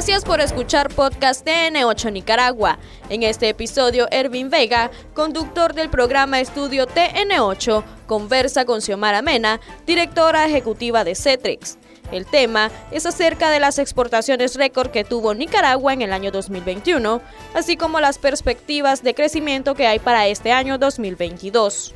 Gracias 0.00 0.24
por 0.24 0.40
escuchar 0.40 0.88
podcast 0.88 1.46
TN8 1.46 2.10
Nicaragua. 2.10 2.78
En 3.10 3.22
este 3.22 3.50
episodio, 3.50 4.08
Ervin 4.10 4.48
Vega, 4.48 4.90
conductor 5.12 5.74
del 5.74 5.90
programa 5.90 6.40
Estudio 6.40 6.86
TN8, 6.86 7.84
conversa 8.06 8.64
con 8.64 8.80
Xiomara 8.80 9.20
Mena, 9.20 9.60
directora 9.86 10.46
ejecutiva 10.46 11.04
de 11.04 11.14
Cetrix. 11.14 11.76
El 12.12 12.24
tema 12.24 12.70
es 12.90 13.04
acerca 13.04 13.50
de 13.50 13.60
las 13.60 13.78
exportaciones 13.78 14.56
récord 14.56 14.90
que 14.90 15.04
tuvo 15.04 15.34
Nicaragua 15.34 15.92
en 15.92 16.00
el 16.00 16.14
año 16.14 16.30
2021, 16.30 17.20
así 17.52 17.76
como 17.76 18.00
las 18.00 18.16
perspectivas 18.16 19.02
de 19.02 19.12
crecimiento 19.12 19.74
que 19.74 19.86
hay 19.86 19.98
para 19.98 20.28
este 20.28 20.50
año 20.50 20.78
2022. 20.78 21.94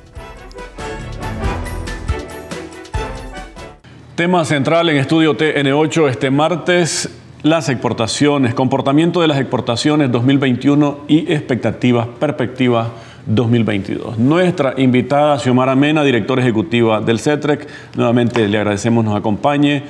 Tema 4.15 4.45
central 4.45 4.91
en 4.91 4.99
Estudio 4.99 5.35
TN8 5.35 6.11
este 6.11 6.31
martes, 6.31 7.09
las 7.45 7.69
exportaciones, 7.69 8.55
comportamiento 8.55 9.21
de 9.21 9.29
las 9.29 9.39
exportaciones 9.39 10.11
2021 10.11 11.01
y 11.09 11.31
expectativas, 11.31 12.09
perspectivas 12.19 12.89
2022. 13.27 14.19
Nuestra 14.19 14.73
invitada, 14.79 15.39
Xiomara 15.39 15.77
Mena, 15.77 16.03
directora 16.03 16.41
ejecutiva 16.41 17.03
del 17.03 17.21
CETREC, 17.21 17.69
nuevamente 17.97 18.49
le 18.49 18.57
agradecemos 18.57 19.05
nos 19.05 19.15
acompañe. 19.15 19.83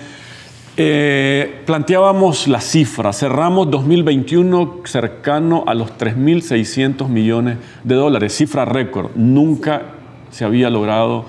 Eh, 0.77 1.63
planteábamos 1.65 2.49
la 2.49 2.61
cifra, 2.61 3.13
cerramos 3.13 3.71
2021 3.71 4.81
cercano 4.85 5.63
a 5.69 5.75
los 5.75 5.97
3.600 5.97 7.07
millones 7.07 7.59
de 7.85 7.95
dólares, 7.95 8.37
cifra 8.37 8.65
récord, 8.65 9.13
nunca 9.15 9.83
se 10.33 10.45
había 10.45 10.71
logrado 10.71 11.27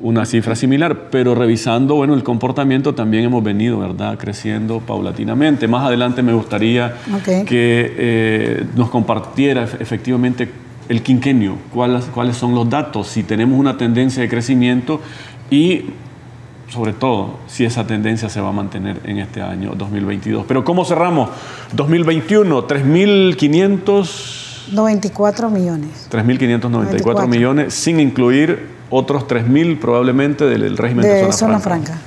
una 0.00 0.26
cifra 0.26 0.54
similar, 0.54 1.08
pero 1.10 1.34
revisando 1.34 1.94
bueno, 1.94 2.14
el 2.14 2.22
comportamiento 2.22 2.94
también 2.94 3.24
hemos 3.24 3.42
venido 3.42 3.78
¿verdad? 3.78 4.18
creciendo 4.18 4.80
paulatinamente. 4.80 5.68
Más 5.68 5.86
adelante 5.86 6.22
me 6.22 6.32
gustaría 6.32 6.96
que 7.24 7.94
eh, 7.96 8.66
nos 8.76 8.90
compartiera 8.90 9.64
efectivamente 9.78 10.48
el 10.88 11.02
quinquenio, 11.02 11.56
cuáles, 11.72 12.04
cuáles 12.06 12.36
son 12.36 12.54
los 12.54 12.68
datos, 12.68 13.08
si 13.08 13.22
tenemos 13.22 13.58
una 13.58 13.76
tendencia 13.76 14.22
de 14.22 14.28
crecimiento 14.28 15.00
y 15.50 15.84
sobre 16.68 16.92
todo 16.92 17.38
si 17.46 17.64
esa 17.64 17.86
tendencia 17.86 18.28
se 18.28 18.40
va 18.40 18.48
a 18.48 18.52
mantener 18.52 19.00
en 19.04 19.18
este 19.18 19.40
año 19.40 19.74
2022. 19.76 20.44
Pero 20.46 20.64
¿cómo 20.64 20.84
cerramos? 20.84 21.30
2021, 21.72 22.66
3.500... 22.66 24.72
94 24.72 25.50
millones. 25.50 26.08
3.594 26.10 27.28
millones, 27.28 27.74
sin 27.74 28.00
incluir 28.00 28.73
otros 28.94 29.26
3.000 29.26 29.80
probablemente 29.80 30.44
del, 30.44 30.76
régimen 30.76 31.02
de, 31.02 31.32
zona, 31.32 31.58
franca. 31.58 31.98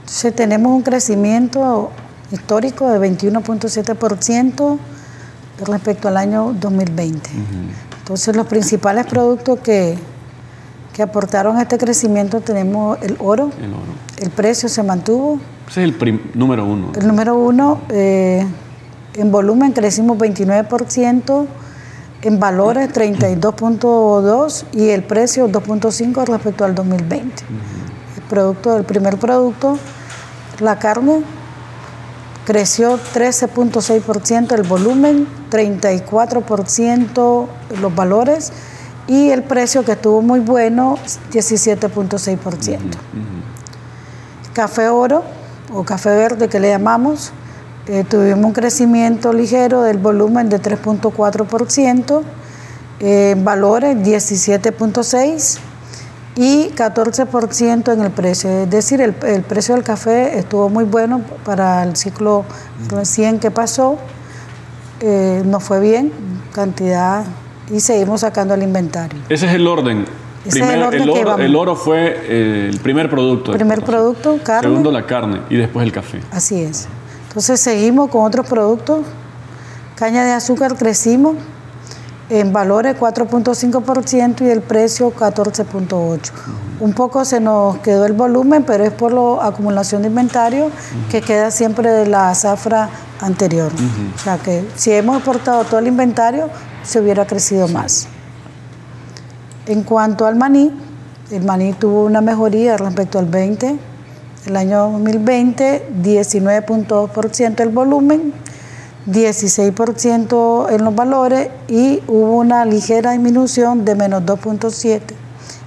Entonces 0.00 0.34
tenemos 0.34 0.72
un 0.72 0.82
crecimiento 0.82 1.90
histórico 2.30 2.90
de 2.90 2.98
21.7% 2.98 4.78
respecto 5.66 6.08
al 6.08 6.18
año 6.18 6.52
2020. 6.52 7.30
Entonces 8.00 8.36
los 8.36 8.46
principales 8.46 9.06
productos 9.06 9.60
que, 9.60 9.96
que 10.92 11.02
aportaron 11.02 11.56
a 11.56 11.62
este 11.62 11.78
crecimiento 11.78 12.42
tenemos 12.42 12.98
el 13.02 13.16
oro. 13.18 13.50
El 13.62 13.72
oro. 13.72 13.92
El 14.18 14.30
precio 14.30 14.68
se 14.68 14.82
mantuvo. 14.82 15.38
Ese 15.68 15.84
es 15.84 15.94
el 16.02 16.20
número 16.34 16.66
uno. 16.66 16.92
El 16.94 17.06
número 17.06 17.36
uno, 17.36 17.80
eh, 17.88 18.46
en 19.14 19.32
volumen 19.32 19.72
crecimos 19.72 20.18
29%, 20.18 21.46
en 22.22 22.38
valores 22.38 22.90
32.2 22.92 24.64
y 24.72 24.90
el 24.90 25.02
precio 25.02 25.48
2.5 25.48 26.24
respecto 26.26 26.64
al 26.64 26.74
2020. 26.74 27.44
El 28.16 28.22
producto, 28.22 28.76
el 28.76 28.84
primer 28.84 29.18
producto, 29.18 29.78
la 30.60 30.78
carne, 30.78 31.22
creció 32.44 32.98
13.6% 33.14 34.52
el 34.52 34.62
volumen, 34.62 35.26
34% 35.50 37.46
los 37.80 37.94
valores 37.94 38.52
y 39.06 39.30
el 39.30 39.42
precio 39.42 39.84
que 39.84 39.92
estuvo 39.92 40.22
muy 40.22 40.40
bueno, 40.40 40.98
17.6%. 41.32 42.78
Café 44.52 44.88
oro 44.88 45.24
o 45.72 45.84
café 45.84 46.10
verde 46.10 46.48
que 46.48 46.60
le 46.60 46.68
llamamos, 46.68 47.32
eh, 47.88 48.04
tuvimos 48.08 48.44
un 48.44 48.52
crecimiento 48.52 49.32
ligero 49.32 49.82
del 49.82 49.98
volumen 49.98 50.48
de 50.48 50.60
3.4%, 50.60 52.22
eh, 53.00 53.34
valores 53.38 53.96
17.6% 53.96 55.58
y 56.36 56.68
14% 56.68 57.92
en 57.92 58.00
el 58.00 58.10
precio. 58.12 58.50
Es 58.50 58.70
decir, 58.70 59.00
el, 59.00 59.12
precio 59.12 59.74
del 59.74 59.82
café 59.82 60.38
estuvo 60.38 60.68
muy 60.68 60.84
bueno 60.84 61.22
para 61.44 61.82
el 61.82 61.96
ciclo 61.96 62.44
recién 62.88 63.40
que 63.40 63.50
pasó, 63.50 63.98
eh, 65.00 65.42
nos 65.44 65.64
fue 65.64 65.80
bien, 65.80 66.12
cantidad, 66.54 67.24
y 67.68 67.80
seguimos 67.80 68.20
sacando 68.20 68.54
el 68.54 68.62
inventario. 68.62 69.18
Ese 69.28 69.46
es 69.46 69.54
el 69.54 69.66
orden. 69.66 70.06
el, 70.44 71.56
oro, 71.56 71.74
fue 71.74 72.68
el 72.68 72.78
primer 72.78 73.10
producto. 73.10 73.52
Primer 73.52 73.82
producto, 73.82 74.38
carne. 74.42 74.68
Segundo, 74.68 74.92
la 74.92 75.04
carne 75.04 75.40
y 75.50 75.56
después 75.56 75.84
el 75.84 75.92
café. 75.92 76.20
Así 76.30 76.62
es. 76.62 76.88
Entonces 77.32 77.60
seguimos 77.60 78.10
con 78.10 78.26
otros 78.26 78.46
productos. 78.46 79.06
Caña 79.94 80.22
de 80.22 80.32
azúcar 80.32 80.76
crecimos 80.76 81.34
en 82.28 82.52
valores 82.52 82.94
4.5% 82.94 84.42
y 84.42 84.50
el 84.50 84.60
precio 84.60 85.10
14.8%. 85.14 86.30
Un 86.80 86.92
poco 86.92 87.24
se 87.24 87.40
nos 87.40 87.78
quedó 87.78 88.04
el 88.04 88.12
volumen, 88.12 88.64
pero 88.64 88.84
es 88.84 88.92
por 88.92 89.14
la 89.14 89.46
acumulación 89.46 90.02
de 90.02 90.08
inventario 90.08 90.70
que 91.10 91.22
queda 91.22 91.50
siempre 91.50 91.90
de 91.90 92.06
la 92.06 92.34
zafra 92.34 92.90
anterior. 93.22 93.72
O 94.14 94.18
sea 94.18 94.36
que 94.36 94.68
si 94.76 94.92
hemos 94.92 95.16
exportado 95.16 95.64
todo 95.64 95.80
el 95.80 95.86
inventario, 95.86 96.50
se 96.82 97.00
hubiera 97.00 97.26
crecido 97.26 97.66
más. 97.66 98.08
En 99.64 99.84
cuanto 99.84 100.26
al 100.26 100.36
maní, 100.36 100.70
el 101.30 101.44
maní 101.44 101.72
tuvo 101.72 102.04
una 102.04 102.20
mejoría 102.20 102.76
respecto 102.76 103.18
al 103.18 103.24
20 103.24 103.91
el 104.46 104.56
año 104.56 104.90
2020, 104.90 105.88
19.2% 106.02 107.60
el 107.60 107.68
volumen, 107.68 108.32
16% 109.06 110.70
en 110.70 110.84
los 110.84 110.94
valores 110.94 111.48
y 111.68 112.02
hubo 112.08 112.38
una 112.38 112.64
ligera 112.64 113.12
disminución 113.12 113.84
de 113.84 113.94
menos 113.94 114.22
2.7% 114.22 115.00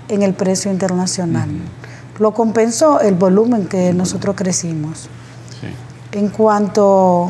en 0.08 0.22
el 0.22 0.34
precio 0.34 0.72
internacional. 0.72 1.50
Lo 2.20 2.34
compensó 2.34 3.00
el 3.00 3.16
volumen 3.16 3.68
que 3.68 3.94
nosotros 3.94 4.36
crecimos. 4.36 5.10
En 6.12 6.30
cuanto 6.30 7.30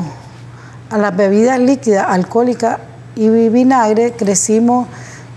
a 0.90 0.98
las 0.98 1.16
bebidas 1.16 1.58
líquidas, 1.58 2.06
alcohólicas 2.08 2.78
y 3.16 3.28
vinagre, 3.28 4.12
crecimos 4.12 4.86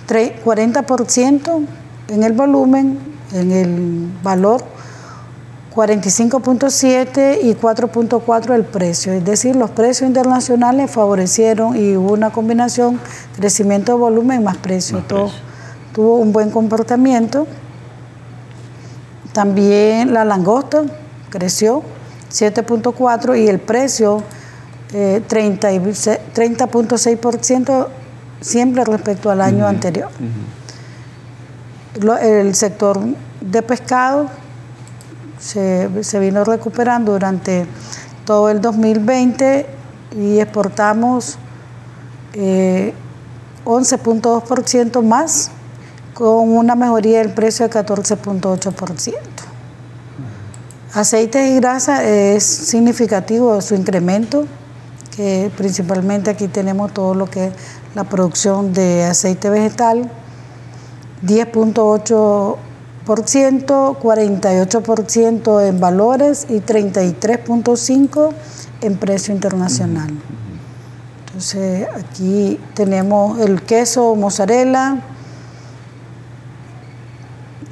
40% 0.08 1.66
en 2.10 2.24
el 2.24 2.34
volumen, 2.34 3.00
en 3.34 3.52
el 3.52 4.12
valor 4.22 4.64
45.7 5.76 7.40
y 7.44 7.54
4.4 7.54 8.56
el 8.56 8.66
precio, 8.66 9.14
es 9.14 9.24
decir, 9.24 9.56
los 9.56 9.70
precios 9.70 10.08
internacionales 10.08 10.90
favorecieron 10.90 11.78
y 11.78 11.96
hubo 11.96 12.14
una 12.14 12.32
combinación 12.32 13.00
crecimiento 13.36 13.94
de 13.94 14.00
volumen 14.00 14.44
más 14.44 14.58
precio, 14.58 15.04
todo 15.08 15.30
tuvo 15.94 16.16
un 16.16 16.32
buen 16.32 16.50
comportamiento. 16.50 17.46
También 19.34 20.14
la 20.14 20.24
langosta 20.26 20.84
creció 21.30 21.84
7.4 22.32 23.44
y 23.44 23.48
el 23.48 23.60
precio 23.60 24.24
30.6% 24.92 27.70
eh, 27.70 27.86
siempre 28.42 28.84
respecto 28.86 29.30
al 29.30 29.42
año 29.42 29.68
anterior. 29.68 30.10
el 32.22 32.56
sector 32.56 33.00
de 33.42 33.62
pescado 33.62 34.30
se, 35.40 36.20
vino 36.20 36.44
recuperando 36.44 37.14
durante 37.14 37.66
todo 38.26 38.50
el 38.50 38.62
2020 38.62 39.66
y 40.18 40.40
exportamos 40.40 41.38
11.2% 42.34 45.00
eh, 45.00 45.02
más 45.02 45.52
con 46.14 46.50
una 46.50 46.76
mejoría 46.76 47.20
del 47.20 47.34
precio 47.34 47.68
de 47.68 47.74
14.8%. 47.74 49.14
Aceites 50.94 51.50
y 51.50 51.56
grasa 51.56 52.04
es 52.04 52.44
significativo 52.44 53.62
su 53.62 53.76
incremento, 53.76 54.46
que 55.16 55.52
principalmente 55.56 56.32
aquí 56.32 56.48
tenemos 56.48 56.94
todo 56.94 57.14
lo 57.14 57.30
que 57.30 57.48
es 57.48 57.54
la 57.96 58.04
producción 58.04 58.74
de 58.74 59.06
aceite 59.06 59.50
vegetal, 59.50 60.12
10.8 61.26 62.58
48% 63.10 65.68
en 65.68 65.80
valores 65.80 66.46
y 66.48 66.60
33.5% 66.60 68.30
en 68.82 68.98
precio 68.98 69.34
internacional. 69.34 70.12
Entonces 71.26 71.88
aquí 71.96 72.60
tenemos 72.76 73.40
el 73.40 73.64
queso 73.64 74.14
mozzarella, 74.16 75.02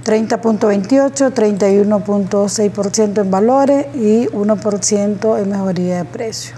30.28, 0.06 1.34
31.6% 1.34 3.22
en 3.22 3.30
valores 3.30 3.86
y 3.96 4.26
1% 4.28 5.40
en 5.40 5.50
mejoría 5.50 5.98
de 5.98 6.06
precio. 6.06 6.56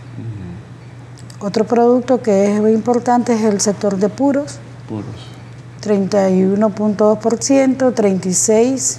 Otro 1.42 1.66
producto 1.66 2.22
que 2.22 2.54
es 2.54 2.62
muy 2.62 2.72
importante 2.72 3.34
es 3.34 3.44
el 3.44 3.60
sector 3.60 3.98
de 3.98 4.08
puros. 4.08 4.60
Puros. 4.88 5.29
31.2%, 5.82 7.94
36%, 7.94 8.98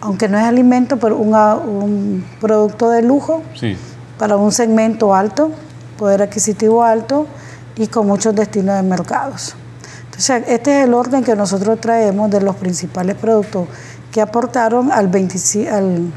aunque 0.00 0.28
no 0.28 0.38
es 0.38 0.44
alimento, 0.44 0.98
pero 0.98 1.16
un 1.16 2.24
producto 2.40 2.90
de 2.90 3.02
lujo 3.02 3.42
sí. 3.54 3.76
para 4.18 4.36
un 4.36 4.50
segmento 4.50 5.14
alto, 5.14 5.52
poder 5.96 6.22
adquisitivo 6.22 6.82
alto 6.82 7.26
y 7.76 7.86
con 7.86 8.06
muchos 8.06 8.34
destinos 8.34 8.76
de 8.76 8.82
mercados. 8.82 9.54
Entonces, 10.06 10.44
este 10.48 10.80
es 10.80 10.86
el 10.86 10.94
orden 10.94 11.22
que 11.22 11.36
nosotros 11.36 11.80
traemos 11.80 12.30
de 12.30 12.40
los 12.40 12.56
principales 12.56 13.16
productos 13.16 13.68
que 14.10 14.20
aportaron 14.20 14.92
al, 14.92 15.10
al, 15.70 16.12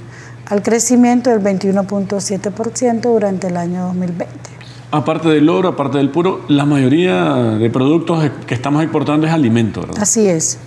al 0.48 0.62
crecimiento 0.62 1.30
del 1.30 1.42
21.7% 1.42 3.02
durante 3.02 3.48
el 3.48 3.58
año 3.58 3.86
2020. 3.86 4.55
Aparte 4.96 5.28
del 5.28 5.50
oro, 5.50 5.68
aparte 5.68 5.98
del 5.98 6.10
puro, 6.10 6.40
la 6.48 6.66
mayoría 6.66 7.34
de 7.34 7.70
productos 7.70 8.32
que 8.48 8.54
estamos 8.54 8.82
exportando 8.82 9.28
es 9.28 9.34
alimento, 9.34 9.82
¿verdad? 9.82 9.98
Así 10.00 10.26
es. 10.26 10.58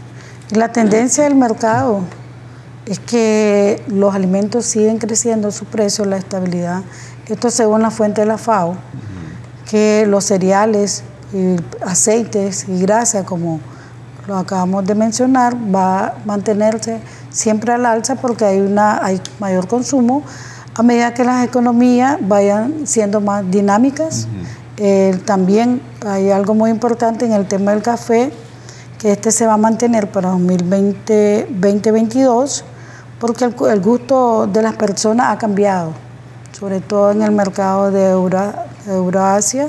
La 0.51 0.71
tendencia 0.71 1.25
del 1.25 1.35
mercado 1.35 2.03
es 2.85 2.99
que 2.99 3.83
los 3.89 4.15
alimentos 4.15 4.67
siguen 4.67 4.99
creciendo 4.99 5.51
su 5.51 5.65
precio, 5.65 6.05
la 6.05 6.19
estabilidad. 6.19 6.83
Esto 7.27 7.51
según 7.51 7.81
la 7.81 7.91
fuente 7.91 8.21
de 8.21 8.27
la 8.27 8.37
FAO, 8.37 8.77
que 9.71 10.05
los 10.07 10.25
cereales, 10.25 11.05
aceites 11.87 12.69
y 12.69 12.83
grasa, 12.83 13.25
como 13.25 13.61
lo 14.27 14.37
acabamos 14.37 14.85
de 14.87 14.95
mencionar, 14.95 15.57
va 15.75 16.07
a 16.07 16.15
mantenerse 16.27 17.01
siempre 17.31 17.73
al 17.73 17.87
alza 17.87 18.17
porque 18.17 18.45
hay, 18.45 18.61
una, 18.61 19.03
hay 19.03 19.23
mayor 19.41 19.69
consumo 19.69 20.23
a 20.79 20.83
medida 20.85 21.13
que 21.13 21.25
las 21.25 21.45
economías 21.45 22.17
vayan 22.21 22.87
siendo 22.87 23.21
más 23.21 23.51
dinámicas. 23.51 24.29
Eh, 24.77 25.19
también 25.25 25.83
hay 26.07 26.31
algo 26.31 26.55
muy 26.55 26.71
importante 26.71 27.27
en 27.27 27.33
el 27.33 27.49
tema 27.49 27.73
del 27.73 27.83
café, 27.83 28.31
que 28.97 29.11
este 29.11 29.33
se 29.33 29.45
va 29.45 29.55
a 29.55 29.57
mantener 29.57 30.13
para 30.13 30.33
2020-2022, 30.35 32.63
porque 33.19 33.47
el, 33.47 33.57
el, 33.73 33.81
gusto 33.81 34.47
de 34.47 34.63
las 34.63 34.77
personas 34.77 35.35
ha 35.35 35.39
cambiado, 35.39 35.95
sobre 36.53 36.81
todo 36.81 37.11
en 37.11 37.23
el 37.23 37.33
mercado 37.33 37.91
de, 37.91 38.11
Eurasia. 38.87 39.67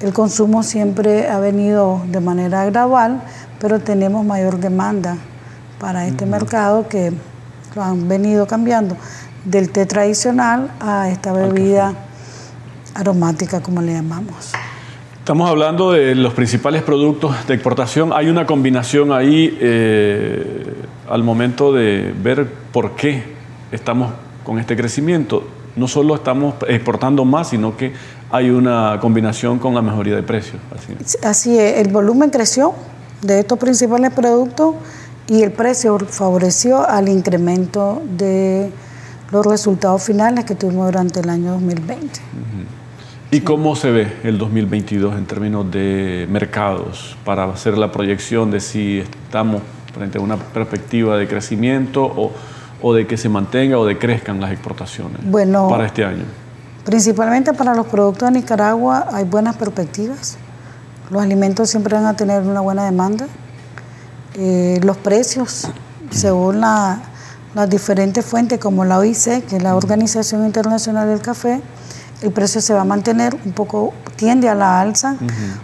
El 0.00 0.14
consumo 0.14 0.62
siempre 0.62 1.28
ha 1.28 1.38
venido 1.38 2.00
de 2.08 2.20
manera 2.20 2.64
gradual, 2.64 3.20
pero 3.60 3.78
tenemos 3.78 4.24
mayor 4.24 4.58
demanda 4.58 5.18
para 5.78 6.06
este 6.06 6.24
mercado 6.24 6.88
que 6.88 7.12
lo 7.74 7.82
han 7.82 8.08
venido 8.08 8.46
cambiando 8.46 8.96
del 9.44 9.70
té 9.70 9.86
tradicional 9.86 10.70
a 10.80 11.08
esta 11.08 11.32
bebida 11.32 11.94
aromática, 12.94 13.60
como 13.60 13.80
le 13.82 13.94
llamamos. 13.94 14.52
Estamos 15.18 15.48
hablando 15.48 15.92
de 15.92 16.14
los 16.14 16.34
principales 16.34 16.82
productos 16.82 17.46
de 17.46 17.54
exportación. 17.54 18.12
Hay 18.12 18.28
una 18.28 18.46
combinación 18.46 19.12
ahí 19.12 19.56
eh, 19.60 20.74
al 21.08 21.22
momento 21.22 21.72
de 21.72 22.12
ver 22.22 22.48
por 22.72 22.96
qué 22.96 23.22
estamos 23.70 24.12
con 24.44 24.58
este 24.58 24.76
crecimiento. 24.76 25.44
No 25.76 25.86
solo 25.86 26.16
estamos 26.16 26.54
exportando 26.66 27.24
más, 27.24 27.50
sino 27.50 27.76
que 27.76 27.92
hay 28.30 28.50
una 28.50 28.98
combinación 29.00 29.58
con 29.58 29.74
la 29.74 29.82
mejoría 29.82 30.16
de 30.16 30.22
precios. 30.22 30.56
Así, 30.74 31.18
Así 31.22 31.58
es, 31.58 31.78
el 31.78 31.92
volumen 31.92 32.30
creció 32.30 32.74
de 33.22 33.40
estos 33.40 33.58
principales 33.58 34.12
productos 34.12 34.74
y 35.28 35.42
el 35.42 35.52
precio 35.52 35.98
favoreció 35.98 36.84
al 36.88 37.08
incremento 37.08 38.02
de 38.16 38.72
los 39.32 39.46
resultados 39.46 40.02
finales 40.02 40.44
que 40.44 40.54
tuvimos 40.54 40.86
durante 40.86 41.20
el 41.20 41.30
año 41.30 41.52
2020. 41.52 42.20
¿Y 43.32 43.42
cómo 43.42 43.76
se 43.76 43.90
ve 43.90 44.12
el 44.24 44.38
2022 44.38 45.16
en 45.16 45.26
términos 45.26 45.70
de 45.70 46.26
mercados 46.30 47.16
para 47.24 47.44
hacer 47.44 47.78
la 47.78 47.92
proyección 47.92 48.50
de 48.50 48.60
si 48.60 48.98
estamos 48.98 49.62
frente 49.94 50.18
a 50.18 50.20
una 50.20 50.36
perspectiva 50.36 51.16
de 51.16 51.28
crecimiento 51.28 52.04
o, 52.04 52.32
o 52.82 52.92
de 52.92 53.06
que 53.06 53.16
se 53.16 53.28
mantenga 53.28 53.78
o 53.78 53.86
de 53.86 53.98
crezcan 53.98 54.40
las 54.40 54.50
exportaciones 54.50 55.18
bueno, 55.22 55.68
para 55.68 55.86
este 55.86 56.04
año? 56.04 56.24
Principalmente 56.84 57.52
para 57.52 57.74
los 57.74 57.86
productos 57.86 58.32
de 58.32 58.40
Nicaragua 58.40 59.06
hay 59.12 59.24
buenas 59.24 59.56
perspectivas. 59.56 60.36
Los 61.10 61.22
alimentos 61.22 61.70
siempre 61.70 61.94
van 61.94 62.06
a 62.06 62.16
tener 62.16 62.42
una 62.42 62.60
buena 62.60 62.84
demanda. 62.84 63.28
Eh, 64.34 64.80
los 64.82 64.96
precios, 64.96 65.68
según 66.10 66.60
la, 66.60 67.00
las 67.54 67.68
diferentes 67.68 68.24
fuentes 68.24 68.58
como 68.58 68.84
la 68.84 68.98
OIC, 68.98 69.46
que 69.46 69.56
es 69.56 69.62
la 69.62 69.74
Organización 69.74 70.46
Internacional 70.46 71.08
del 71.08 71.20
Café, 71.20 71.60
el 72.22 72.32
precio 72.32 72.60
se 72.60 72.74
va 72.74 72.82
a 72.82 72.84
mantener 72.84 73.36
un 73.44 73.52
poco, 73.52 73.94
tiende 74.16 74.48
a 74.48 74.54
la 74.54 74.80
alza 74.80 75.16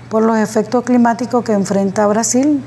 por 0.09 0.23
los 0.23 0.39
efectos 0.39 0.85
climáticos 0.85 1.45
que 1.45 1.53
enfrenta 1.53 2.07
Brasil. 2.07 2.63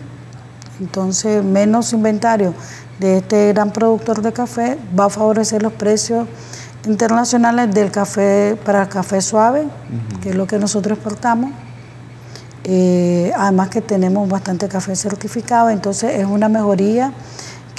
Entonces, 0.80 1.44
menos 1.44 1.92
inventario 1.92 2.54
de 3.00 3.18
este 3.18 3.52
gran 3.54 3.72
productor 3.72 4.22
de 4.22 4.32
café 4.32 4.78
va 4.98 5.06
a 5.06 5.10
favorecer 5.10 5.64
los 5.64 5.74
precios 5.74 6.28
internacionales 6.86 7.74
del 7.74 7.92
café 7.92 8.58
para 8.64 8.84
el 8.84 8.90
café 8.90 9.22
suave, 9.22 9.68
que 10.22 10.30
es 10.30 10.36
lo 10.36 10.46
que 10.48 10.60
nosotros 10.60 10.98
exportamos. 10.98 11.52
Eh, 12.64 13.34
además 13.36 13.70
que 13.70 13.82
tenemos 13.82 14.30
bastante 14.30 14.68
café 14.68 14.96
certificado, 14.96 15.70
entonces 15.70 16.20
es 16.20 16.26
una 16.26 16.50
mejoría 16.50 17.12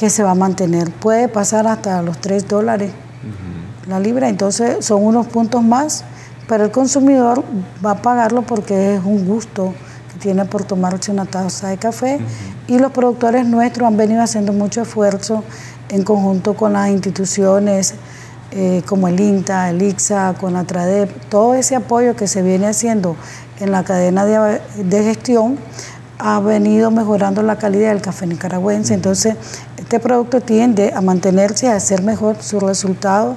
que 0.00 0.08
se 0.08 0.22
va 0.22 0.30
a 0.30 0.34
mantener. 0.34 0.90
Puede 0.90 1.28
pasar 1.28 1.66
hasta 1.66 2.00
los 2.00 2.18
3 2.22 2.48
dólares 2.48 2.90
la 3.86 4.00
libra, 4.00 4.30
entonces 4.30 4.82
son 4.82 5.04
unos 5.04 5.26
puntos 5.26 5.62
más, 5.62 6.04
pero 6.48 6.64
el 6.64 6.70
consumidor 6.70 7.44
va 7.84 7.90
a 7.90 8.02
pagarlo 8.02 8.40
porque 8.40 8.94
es 8.94 9.04
un 9.04 9.26
gusto 9.26 9.74
que 10.10 10.18
tiene 10.18 10.46
por 10.46 10.64
tomarse 10.64 11.10
una 11.10 11.26
taza 11.26 11.68
de 11.68 11.76
café. 11.76 12.18
Y 12.66 12.78
los 12.78 12.92
productores 12.92 13.44
nuestros 13.44 13.86
han 13.86 13.98
venido 13.98 14.22
haciendo 14.22 14.54
mucho 14.54 14.80
esfuerzo 14.80 15.44
en 15.90 16.02
conjunto 16.02 16.54
con 16.54 16.72
las 16.72 16.88
instituciones 16.88 17.94
eh, 18.52 18.82
como 18.86 19.06
el 19.06 19.20
INTA, 19.20 19.68
el 19.68 19.82
ICSA, 19.82 20.34
con 20.40 20.54
la 20.54 20.64
TRADEP, 20.64 21.28
todo 21.28 21.52
ese 21.54 21.76
apoyo 21.76 22.16
que 22.16 22.26
se 22.26 22.40
viene 22.40 22.68
haciendo 22.68 23.16
en 23.60 23.70
la 23.70 23.84
cadena 23.84 24.24
de, 24.24 24.62
de 24.82 25.04
gestión 25.04 25.58
ha 26.20 26.38
venido 26.40 26.90
mejorando 26.90 27.42
la 27.42 27.56
calidad 27.56 27.90
del 27.90 28.02
café 28.02 28.26
nicaragüense. 28.26 28.94
Entonces, 28.94 29.36
este 29.90 29.98
producto 29.98 30.40
tiende 30.40 30.92
a 30.94 31.00
mantenerse, 31.00 31.66
a 31.66 31.74
hacer 31.74 32.04
mejor 32.04 32.36
su 32.40 32.60
resultado 32.60 33.36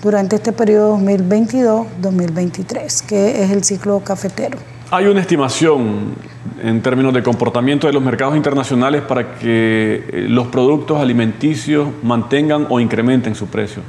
durante 0.00 0.36
este 0.36 0.52
periodo 0.52 0.96
2022-2023, 0.96 3.04
que 3.04 3.42
es 3.42 3.50
el 3.50 3.64
ciclo 3.64 3.98
cafetero. 3.98 4.58
Hay 4.92 5.06
una 5.06 5.20
estimación 5.20 6.14
en 6.62 6.80
términos 6.82 7.12
de 7.12 7.24
comportamiento 7.24 7.88
de 7.88 7.92
los 7.92 8.00
mercados 8.00 8.36
internacionales 8.36 9.02
para 9.02 9.40
que 9.40 10.04
eh, 10.12 10.26
los 10.28 10.46
productos 10.46 11.00
alimenticios 11.00 11.88
mantengan 12.04 12.68
o 12.70 12.78
incrementen 12.78 13.34
su 13.34 13.48
precio. 13.48 13.82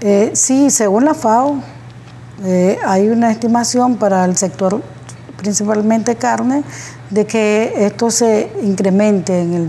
Eh, 0.00 0.32
sí, 0.32 0.68
según 0.68 1.04
la 1.04 1.14
FAO, 1.14 1.62
eh, 2.44 2.76
hay 2.84 3.08
una 3.08 3.30
estimación 3.30 3.98
para 3.98 4.24
el 4.24 4.36
sector 4.36 4.82
principalmente 5.36 6.16
carne, 6.16 6.64
de 7.10 7.24
que 7.24 7.72
esto 7.86 8.10
se 8.10 8.50
incremente 8.64 9.40
en 9.40 9.54
el 9.54 9.68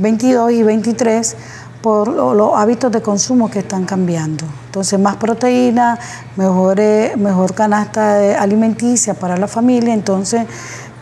2022 0.00 0.52
y 0.52 0.62
2023 0.62 1.36
por 1.82 2.08
los 2.08 2.52
hábitos 2.54 2.90
de 2.90 3.02
consumo 3.02 3.50
que 3.50 3.60
están 3.60 3.84
cambiando. 3.84 4.46
Entonces, 4.66 4.98
más 4.98 5.16
proteína, 5.16 5.98
mejor, 6.36 6.80
mejor 7.16 7.54
canasta 7.54 8.40
alimenticia 8.40 9.14
para 9.14 9.36
la 9.36 9.46
familia. 9.46 9.92
Entonces, 9.92 10.46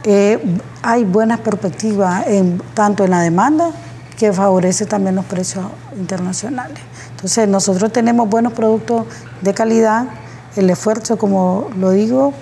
eh, 0.05 0.39
hay 0.83 1.05
buenas 1.05 1.41
perspectivas 1.41 2.25
tanto 2.75 3.05
en 3.05 3.11
la 3.11 3.21
demanda 3.21 3.71
que 4.17 4.33
favorece 4.33 4.85
también 4.85 5.15
los 5.15 5.25
precios 5.25 5.65
internacionales. 5.97 6.79
Entonces, 7.11 7.49
nosotros 7.49 7.93
tenemos 7.93 8.29
buenos 8.29 8.53
productos 8.53 9.07
de 9.43 9.55
calidad, 9.55 10.07
el 10.57 10.71
esfuerzo, 10.71 11.19
como 11.19 11.69
lo 11.79 11.93
digo, 11.93 12.33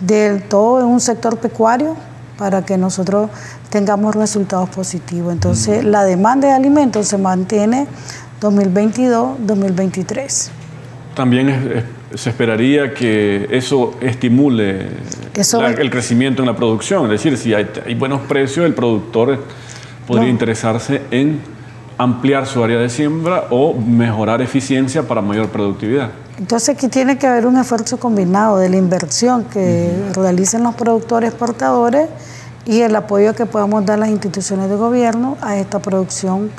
del 0.00 0.42
todo 0.42 0.80
en 0.80 0.86
un 0.86 1.00
sector 1.00 1.38
pecuario 1.38 1.96
para 2.36 2.64
que 2.64 2.76
nosotros 2.76 3.30
tengamos 3.74 4.14
resultados 4.14 4.70
positivos. 4.70 5.32
Entonces, 5.32 5.84
la 5.84 6.04
demanda 6.04 6.46
de 6.46 6.54
alimentos 6.54 7.08
se 7.08 7.18
mantiene 7.18 7.88
2022-2023. 8.40 10.50
También 11.16 11.84
se 12.14 12.30
esperaría 12.30 12.94
que 12.94 13.48
eso 13.50 13.94
estimule 14.00 14.90
el 15.34 15.90
crecimiento 15.90 16.42
en 16.42 16.46
la 16.46 16.54
producción, 16.54 17.06
es 17.06 17.10
decir, 17.10 17.36
si 17.36 17.52
hay, 17.52 17.66
buenos 17.98 18.20
precios, 18.28 18.64
el 18.64 18.74
productor 18.74 19.42
podría 20.06 20.28
interesarse 20.28 21.02
en 21.10 21.40
ampliar 21.98 22.46
su 22.46 22.62
área 22.62 22.78
de 22.78 22.88
siembra 22.88 23.48
o 23.50 23.74
mejorar 23.74 24.40
eficiencia 24.40 25.02
para 25.02 25.20
mayor 25.20 25.48
productividad. 25.48 26.10
Entonces 26.38 26.76
aquí 26.76 26.86
tiene 26.86 27.18
que 27.18 27.26
haber 27.26 27.44
un 27.44 27.56
esfuerzo 27.56 27.98
combinado 27.98 28.58
de 28.58 28.68
la 28.68 28.76
inversión 28.76 29.42
que 29.44 29.90
realicen 30.14 30.62
los 30.62 30.76
productores 30.76 31.30
exportadores 31.30 32.08
y 32.66 32.80
el 32.80 32.96
apoyo 32.96 33.34
que 33.34 33.46
podamos 33.46 33.84
dar 33.84 33.98
las 33.98 34.08
instituciones 34.08 34.68
de 34.68 34.76
gobierno 34.76 35.36
a 35.40 35.56
esta 35.56 35.80
producción 35.80 36.50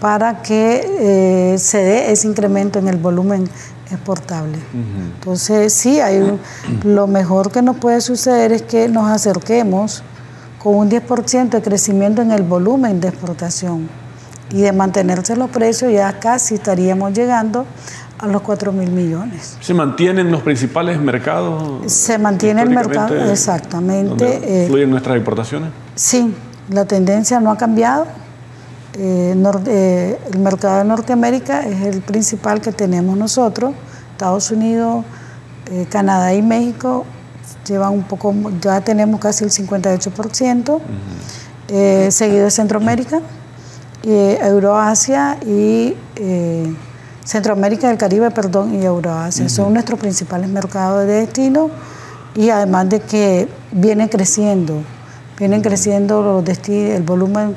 para 0.00 0.42
que 0.42 1.52
eh, 1.54 1.58
se 1.58 1.78
dé 1.78 2.12
ese 2.12 2.26
incremento 2.26 2.78
en 2.78 2.88
el 2.88 2.96
volumen 2.96 3.48
exportable. 3.90 4.58
Entonces, 5.14 5.72
sí, 5.72 6.00
hay 6.00 6.38
lo 6.84 7.06
mejor 7.06 7.50
que 7.50 7.62
nos 7.62 7.76
puede 7.76 8.00
suceder 8.00 8.52
es 8.52 8.62
que 8.62 8.88
nos 8.88 9.10
acerquemos 9.10 10.02
con 10.58 10.76
un 10.76 10.90
10% 10.90 11.50
de 11.50 11.62
crecimiento 11.62 12.22
en 12.22 12.32
el 12.32 12.42
volumen 12.42 13.00
de 13.00 13.08
exportación 13.08 13.88
y 14.50 14.62
de 14.62 14.72
mantenerse 14.72 15.36
los 15.36 15.50
precios 15.50 15.92
ya 15.92 16.18
casi 16.18 16.56
estaríamos 16.56 17.12
llegando 17.12 17.66
a 18.24 18.26
los 18.26 18.42
4 18.42 18.72
mil 18.72 18.90
millones. 18.90 19.56
¿Se 19.60 19.74
mantienen 19.74 20.32
los 20.32 20.42
principales 20.42 20.98
mercados? 20.98 21.92
Se 21.92 22.18
mantiene 22.18 22.62
el 22.62 22.70
mercado, 22.70 23.14
exactamente. 23.30 24.40
Eh, 24.42 24.66
¿Fluyen 24.66 24.90
nuestras 24.90 25.16
exportaciones? 25.16 25.70
Sí, 25.94 26.34
la 26.70 26.84
tendencia 26.86 27.38
no 27.40 27.50
ha 27.50 27.58
cambiado. 27.58 28.06
Eh, 28.96 29.34
eh, 29.66 30.18
el 30.32 30.38
mercado 30.38 30.78
de 30.78 30.84
Norteamérica 30.84 31.60
es 31.60 31.82
el 31.82 32.00
principal 32.00 32.60
que 32.60 32.72
tenemos 32.72 33.16
nosotros. 33.16 33.74
Estados 34.12 34.50
Unidos, 34.50 35.04
Canadá 35.90 36.32
y 36.34 36.42
México 36.42 37.04
llevan 37.66 37.92
un 37.92 38.04
poco, 38.04 38.34
ya 38.60 38.80
tenemos 38.80 39.20
casi 39.20 39.44
el 39.44 39.50
58%, 39.50 40.80
seguido 42.10 42.44
de 42.44 42.50
Centroamérica, 42.50 43.20
Euroasia 44.04 45.36
y 45.44 45.96
Centroamérica 47.24 47.90
el 47.90 47.98
Caribe, 47.98 48.30
perdón, 48.30 48.74
y 48.74 48.84
Euroasia. 48.84 49.48
Son 49.48 49.72
nuestros 49.72 49.98
principales 49.98 50.48
mercados 50.48 51.06
de 51.06 51.14
destino 51.14 51.70
y 52.34 52.50
además 52.50 52.88
de 52.90 53.00
que 53.00 53.48
vienen 53.72 54.08
creciendo, 54.08 54.82
vienen 55.38 55.62
creciendo 55.62 56.22
los 56.22 56.68
el 56.68 57.02
volumen 57.02 57.56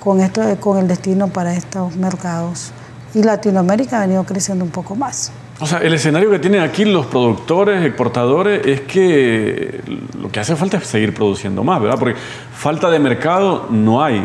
con, 0.00 0.20
esto, 0.20 0.42
con 0.60 0.78
el 0.78 0.86
destino 0.86 1.28
para 1.28 1.54
estos 1.54 1.96
mercados. 1.96 2.72
Y 3.14 3.22
Latinoamérica 3.22 3.98
ha 3.98 4.00
venido 4.02 4.24
creciendo 4.24 4.64
un 4.64 4.70
poco 4.70 4.94
más. 4.94 5.32
O 5.60 5.66
sea, 5.66 5.78
el 5.78 5.92
escenario 5.92 6.30
que 6.30 6.38
tienen 6.38 6.60
aquí 6.60 6.84
los 6.84 7.06
productores, 7.06 7.84
exportadores, 7.84 8.64
es 8.64 8.82
que 8.82 9.80
lo 10.20 10.30
que 10.30 10.38
hace 10.38 10.54
falta 10.54 10.76
es 10.76 10.86
seguir 10.86 11.12
produciendo 11.12 11.64
más, 11.64 11.80
¿verdad? 11.82 11.98
Porque 11.98 12.14
falta 12.54 12.88
de 12.90 13.00
mercado 13.00 13.66
no 13.70 14.02
hay. 14.02 14.24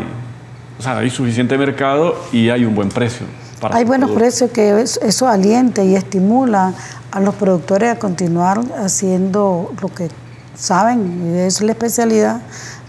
O 0.78 0.82
sea, 0.82 0.98
hay 0.98 1.10
suficiente 1.10 1.58
mercado 1.58 2.16
y 2.30 2.50
hay 2.50 2.64
un 2.64 2.74
buen 2.76 2.88
precio. 2.88 3.26
Hay 3.72 3.84
buenos 3.84 4.10
precios 4.10 4.50
que 4.50 4.80
eso, 4.80 5.28
alienta 5.28 5.82
y 5.82 5.94
estimula 5.94 6.74
a 7.10 7.20
los 7.20 7.34
productores 7.34 7.92
a 7.92 7.98
continuar 7.98 8.60
haciendo 8.82 9.72
lo 9.80 9.88
que 9.88 10.08
saben, 10.54 11.34
y 11.34 11.38
es 11.38 11.60
la 11.60 11.72
especialidad, 11.72 12.40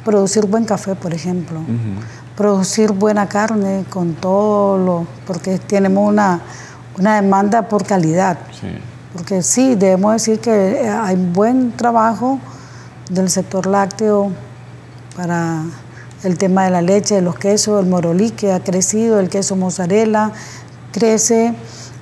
producir 0.03 0.46
buen 0.46 0.65
café, 0.65 0.96
por 0.96 1.13
ejemplo, 1.13 1.62
producir 2.36 2.91
buena 2.91 3.27
carne 3.27 3.86
con 3.89 4.13
todo 4.13 4.77
lo, 4.77 5.08
porque 5.25 5.58
tenemos 5.60 6.08
una, 6.08 6.41
una 6.98 7.22
demanda 7.22 7.67
por 7.67 7.86
calidad. 7.86 8.38
Porque 9.13 9.41
sí, 9.41 9.75
debemos 9.75 10.13
decir 10.13 10.39
que 10.39 10.89
hay 10.89 11.15
buen 11.15 11.72
trabajo 11.72 12.39
del 13.10 13.29
sector 13.29 13.65
lácteo 13.65 14.32
para 15.15 15.63
el 16.24 16.38
tema 16.38 16.65
de 16.65 16.72
la 16.72 16.82
leche, 16.82 17.15
de 17.15 17.22
los 17.22 17.36
quesos, 17.36 17.82
el 17.82 17.89
morolí 17.89 18.32
que 18.32 18.51
ha 18.51 18.60
crecido, 18.60 19.20
el 19.20 19.29
queso 19.29 19.55
mozzarella, 19.55 20.32
crece. 20.95 21.53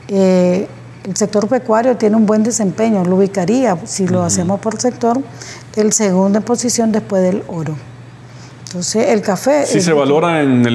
Eh, 0.07 0.67
el 1.03 1.15
sector 1.17 1.47
pecuario 1.47 1.97
tiene 1.97 2.15
un 2.15 2.25
buen 2.25 2.43
desempeño, 2.43 3.03
lo 3.03 3.17
ubicaría, 3.17 3.77
si 3.85 4.07
lo 4.07 4.23
hacemos 4.23 4.59
por 4.59 4.79
sector, 4.79 5.19
el 5.75 5.91
segundo 5.91 6.37
en 6.37 6.45
posición 6.45 6.91
después 6.91 7.23
del 7.23 7.43
oro. 7.47 7.75
Entonces, 8.65 9.09
el 9.09 9.21
café... 9.21 9.65
Sí, 9.67 9.81
se 9.81 9.93
valora 9.93 10.41
en, 10.41 10.65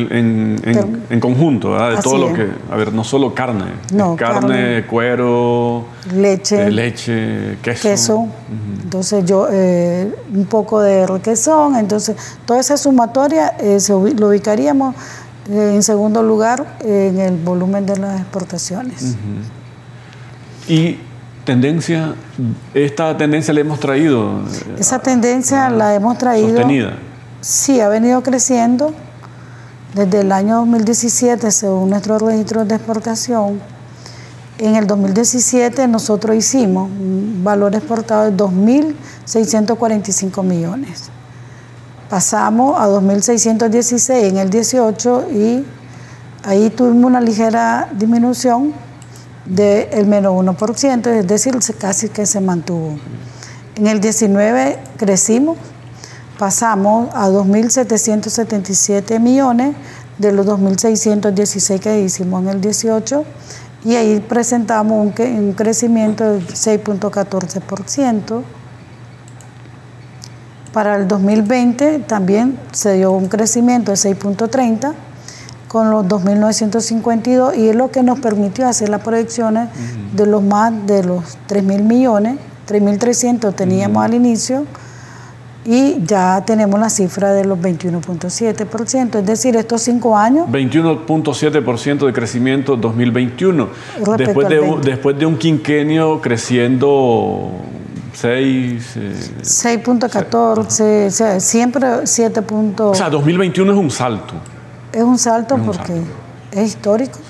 en, 1.10 1.20
conjunto, 1.20 1.72
¿verdad? 1.72 1.96
De 1.96 2.02
todo 2.02 2.16
lo 2.16 2.32
que... 2.32 2.48
A 2.70 2.76
ver, 2.76 2.92
no 2.92 3.02
solo 3.02 3.34
carne. 3.34 3.72
No, 3.92 4.14
carne, 4.14 4.86
cuero... 4.86 5.84
Leche. 6.14 6.66
Eh, 6.66 6.70
leche, 6.70 7.58
queso. 7.60 7.88
Queso. 7.88 8.28
Entonces, 8.84 9.24
yo... 9.24 9.48
Eh, 9.50 10.14
un 10.32 10.44
poco 10.44 10.80
de 10.80 11.08
requesón. 11.08 11.74
Entonces, 11.74 12.14
toda 12.46 12.60
esa 12.60 12.76
sumatoria 12.76 13.56
se, 13.78 13.92
lo 13.92 14.28
ubicaríamos 14.28 14.94
eh, 14.94 14.98
en 15.48 15.82
segundo 15.82 16.22
lugar, 16.22 16.76
en 16.80 17.18
el 17.18 17.36
volumen 17.36 17.86
de 17.86 17.96
las 17.96 18.20
exportaciones. 18.20 19.16
Y 20.68 20.98
tendencia, 21.44 22.14
esta 22.74 23.16
tendencia 23.16 23.54
la 23.54 23.60
hemos 23.60 23.80
traído. 23.80 24.42
Esa 24.78 24.98
tendencia 24.98 25.70
la 25.70 25.94
hemos 25.94 26.18
traído. 26.18 26.48
Sostenida. 26.48 26.98
Sí, 27.40 27.80
ha 27.80 27.88
venido 27.88 28.22
creciendo 28.22 28.92
desde 29.94 30.20
el 30.20 30.32
año 30.32 30.56
2017, 30.56 31.50
según 31.50 31.90
nuestros 31.90 32.20
registros 32.20 32.68
de 32.68 32.74
exportación. 32.74 33.60
En 34.58 34.74
el 34.74 34.86
2017 34.86 35.88
nosotros 35.88 36.36
hicimos 36.36 36.90
un 36.90 37.40
valor 37.44 37.74
exportado 37.74 38.30
de 38.30 38.36
2.645 38.36 40.42
millones. 40.42 41.10
Pasamos 42.08 42.80
a 42.80 42.88
2.616 42.88 44.30
en 44.30 44.38
el 44.38 44.48
18 44.48 45.26
y 45.30 45.64
ahí 46.44 46.70
tuvimos 46.70 47.04
una 47.04 47.20
ligera 47.20 47.90
disminución 47.92 48.72
del 49.44 50.06
menos 50.06 50.32
1%, 50.32 51.06
es 51.06 51.26
decir, 51.26 51.58
casi 51.78 52.08
que 52.08 52.24
se 52.24 52.40
mantuvo. 52.40 52.98
En 53.76 53.86
el 53.86 54.00
19 54.00 54.78
crecimos, 54.96 55.58
pasamos 56.38 57.10
a 57.14 57.28
2.777 57.28 59.20
millones 59.20 59.76
de 60.16 60.32
los 60.32 60.46
2.616 60.46 61.78
que 61.78 62.00
hicimos 62.00 62.42
en 62.42 62.48
el 62.48 62.60
18 62.62 63.24
y 63.84 63.96
ahí 63.96 64.20
presentamos 64.20 64.92
un, 65.06 65.12
un 65.26 65.52
crecimiento 65.52 66.24
del 66.24 66.46
6.14%. 66.46 68.42
Para 70.78 70.94
el 70.94 71.08
2020 71.08 72.04
también 72.06 72.56
se 72.70 72.92
dio 72.92 73.10
un 73.10 73.26
crecimiento 73.26 73.90
de 73.90 73.96
6.30 73.96 74.92
con 75.66 75.90
los 75.90 76.06
2.952 76.06 77.58
y 77.58 77.70
es 77.70 77.74
lo 77.74 77.90
que 77.90 78.04
nos 78.04 78.20
permitió 78.20 78.68
hacer 78.68 78.88
las 78.88 79.00
proyecciones 79.00 79.70
de 80.14 80.24
los 80.24 80.40
más 80.40 80.72
de 80.86 81.02
los 81.02 81.36
3.000 81.48 81.82
millones, 81.82 82.36
3.300 82.68 83.56
teníamos 83.56 84.04
al 84.04 84.14
inicio 84.14 84.66
y 85.64 85.96
ya 86.06 86.44
tenemos 86.46 86.78
la 86.78 86.90
cifra 86.90 87.32
de 87.32 87.44
los 87.44 87.58
21.7%, 87.58 89.18
es 89.18 89.26
decir, 89.26 89.56
estos 89.56 89.82
cinco 89.82 90.16
años... 90.16 90.48
21.7% 90.48 92.06
de 92.06 92.12
crecimiento 92.12 92.76
2021, 92.76 93.68
después 94.16 94.48
de, 94.48 94.78
después 94.84 95.18
de 95.18 95.26
un 95.26 95.38
quinquenio 95.38 96.20
creciendo 96.20 97.50
6. 98.20 98.96
6.14, 99.42 101.20
eh, 101.20 101.40
siempre 101.40 102.04
7. 102.04 102.42
O 102.80 102.94
sea, 102.94 103.10
2021 103.10 103.72
es 103.72 103.78
un 103.78 103.90
salto. 103.90 104.34
Es 104.92 105.02
un 105.02 105.18
salto 105.18 105.56
porque 105.58 106.02
es 106.50 106.66
histórico 106.66 107.20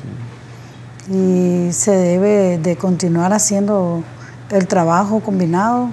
y 1.11 1.69
se 1.73 1.91
debe 1.91 2.59
de 2.59 2.77
continuar 2.77 3.35
haciendo 3.35 4.03
el 4.51 4.67
trabajo 4.67 5.21
combinado, 5.21 5.91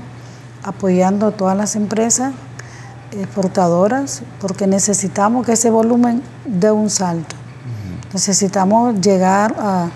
apoyando 0.63 1.27
a 1.27 1.31
todas 1.31 1.57
las 1.57 1.75
empresas 1.75 2.33
exportadoras, 3.11 4.23
porque 4.39 4.65
necesitamos 4.65 5.45
que 5.45 5.53
ese 5.53 5.69
volumen 5.69 6.21
dé 6.45 6.71
un 6.71 6.89
salto. 6.89 7.35
Necesitamos 8.13 9.01
llegar 9.01 9.55
a, 9.59 9.89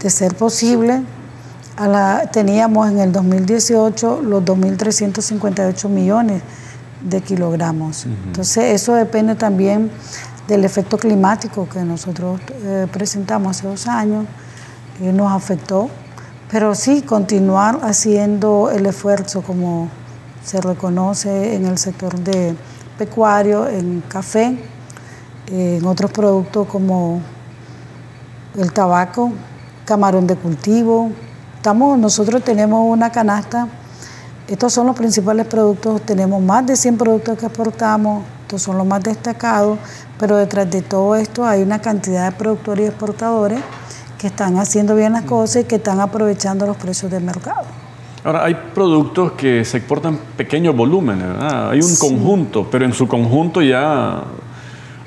de 0.00 0.08
ser 0.08 0.34
posible, 0.34 1.02
teníamos 2.32 2.90
en 2.90 2.98
el 2.98 3.12
2018 3.12 4.22
los 4.22 4.44
2.358 4.44 5.88
millones 5.88 6.42
de 7.02 7.20
kilogramos. 7.20 8.06
Entonces 8.06 8.74
eso 8.74 8.94
depende 8.94 9.34
también 9.34 9.90
del 10.48 10.64
efecto 10.64 10.96
climático 10.98 11.68
que 11.68 11.80
nosotros 11.80 12.40
eh, 12.64 12.86
presentamos 12.90 13.58
hace 13.58 13.68
dos 13.68 13.86
años, 13.86 14.26
y 15.00 15.04
nos 15.04 15.32
afectó, 15.32 15.88
pero 16.50 16.74
sí 16.74 17.02
continuar 17.02 17.80
haciendo 17.82 18.70
el 18.70 18.86
esfuerzo 18.86 19.42
como 19.42 19.88
se 20.44 20.60
reconoce 20.60 21.54
en 21.54 21.66
el 21.66 21.78
sector 21.78 22.18
de 22.18 22.56
pecuario, 22.96 23.68
en 23.68 24.02
café, 24.08 24.58
en 25.46 25.86
otros 25.86 26.10
productos 26.10 26.66
como 26.66 27.20
el 28.56 28.72
tabaco, 28.72 29.32
camarón 29.84 30.26
de 30.26 30.36
cultivo, 30.36 31.12
nosotros 31.74 32.42
tenemos 32.42 32.80
una 32.86 33.10
canasta, 33.10 33.68
estos 34.48 34.72
son 34.72 34.86
los 34.86 34.96
principales 34.96 35.46
productos, 35.46 36.00
tenemos 36.02 36.42
más 36.42 36.66
de 36.66 36.76
100 36.76 36.96
productos 36.96 37.38
que 37.38 37.46
exportamos, 37.46 38.24
estos 38.42 38.62
son 38.62 38.78
los 38.78 38.86
más 38.86 39.02
destacados, 39.02 39.78
pero 40.18 40.36
detrás 40.36 40.70
de 40.70 40.80
todo 40.80 41.14
esto 41.16 41.46
hay 41.46 41.62
una 41.62 41.80
cantidad 41.80 42.30
de 42.30 42.36
productores 42.36 42.86
y 42.86 42.88
exportadores 42.88 43.60
que 44.16 44.28
están 44.28 44.56
haciendo 44.56 44.96
bien 44.96 45.12
las 45.12 45.24
cosas 45.24 45.62
y 45.62 45.64
que 45.66 45.76
están 45.76 46.00
aprovechando 46.00 46.66
los 46.66 46.76
precios 46.76 47.10
del 47.10 47.22
mercado. 47.22 47.66
Ahora, 48.24 48.44
hay 48.44 48.54
productos 48.74 49.32
que 49.32 49.64
se 49.64 49.76
exportan 49.78 50.18
pequeños 50.36 50.74
volúmenes, 50.74 51.28
¿verdad? 51.28 51.70
Hay 51.70 51.80
un 51.80 51.96
conjunto, 51.96 52.66
pero 52.70 52.84
en 52.84 52.92
su 52.92 53.06
conjunto 53.06 53.62
ya 53.62 54.24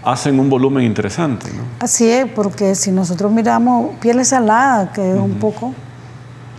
hacen 0.04 0.40
un 0.40 0.50
volumen 0.50 0.86
interesante. 0.86 1.48
¿no? 1.52 1.64
Así 1.80 2.10
es, 2.10 2.26
porque 2.28 2.76
si 2.76 2.92
nosotros 2.92 3.32
miramos 3.32 3.96
pieles 4.00 4.30
saladas, 4.30 4.90
que 4.92 5.12
es 5.12 5.20
un 5.20 5.36
poco 5.36 5.74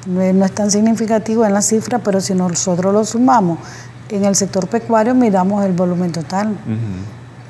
no 0.07 0.45
es 0.45 0.53
tan 0.53 0.71
significativo 0.71 1.45
en 1.45 1.53
la 1.53 1.63
cifra, 1.63 1.99
pero 1.99 2.21
si 2.21 2.35
nosotros 2.35 2.93
lo 2.93 3.05
sumamos 3.05 3.59
en 4.09 4.25
el 4.25 4.35
sector 4.35 4.69
pecuario, 4.69 5.15
miramos 5.15 5.65
el 5.65 5.73
volumen 5.73 6.13
total. 6.13 6.57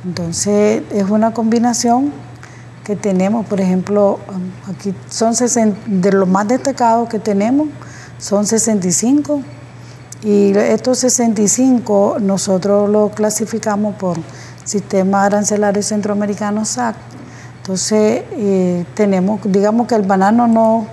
Entonces, 0.05 0.83
es 0.91 1.11
una 1.11 1.33
combinación 1.33 2.13
que 2.85 2.97
tenemos, 2.97 3.47
por 3.47 3.61
ejemplo, 3.61 4.19
aquí 4.69 4.95
son 5.09 5.35
60, 5.35 5.79
de 5.87 6.13
los 6.13 6.29
más 6.29 6.49
destacados 6.49 7.09
que 7.09 7.19
tenemos, 7.19 7.69
son 8.19 8.47
65, 8.47 9.41
y 10.25 10.57
estos 10.57 10.99
65 10.99 12.19
nosotros 12.21 12.89
lo 12.89 13.11
clasificamos 13.11 13.97
por 13.97 14.19
Sistema 14.65 15.25
Arancelario 15.25 15.83
Centroamericano 15.83 16.65
SAC. 16.65 16.95
Entonces, 17.59 18.23
eh, 18.33 18.85
tenemos, 18.95 19.41
digamos 19.45 19.87
que 19.87 19.97
el 19.97 20.03
banano 20.03 20.47
no 20.47 20.87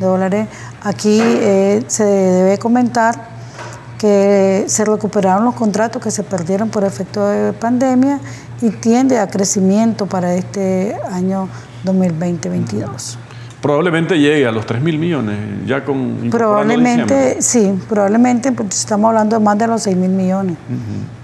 de 0.00 0.06
dólares. 0.06 0.48
Aquí 0.82 1.18
eh, 1.20 1.82
se 1.86 2.04
debe 2.04 2.58
comentar 2.58 3.34
que 3.98 4.64
se 4.66 4.84
recuperaron 4.84 5.44
los 5.44 5.54
contratos 5.54 6.02
que 6.02 6.10
se 6.10 6.22
perdieron 6.22 6.68
por 6.68 6.84
efecto 6.84 7.26
de 7.26 7.52
pandemia 7.52 8.20
y 8.60 8.70
tiende 8.70 9.18
a 9.18 9.28
crecimiento 9.28 10.06
para 10.06 10.34
este 10.34 10.96
año 11.10 11.48
2020-2022. 11.84 13.16
Probablemente 13.60 14.18
llegue 14.18 14.46
a 14.46 14.52
los 14.52 14.66
3 14.66 14.82
mil 14.82 14.98
millones, 14.98 15.38
ya 15.66 15.84
con... 15.86 16.28
Probablemente, 16.30 17.40
sí, 17.40 17.78
probablemente, 17.88 18.52
porque 18.52 18.74
estamos 18.74 19.08
hablando 19.08 19.38
de 19.38 19.44
más 19.44 19.56
de 19.56 19.66
los 19.66 19.82
6 19.84 19.96
mil 19.96 20.10
millones. 20.10 20.58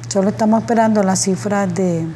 Solo 0.08 0.30
estamos 0.30 0.62
esperando 0.62 1.02
las 1.02 1.20
cifras 1.22 1.74
de 1.74 2.06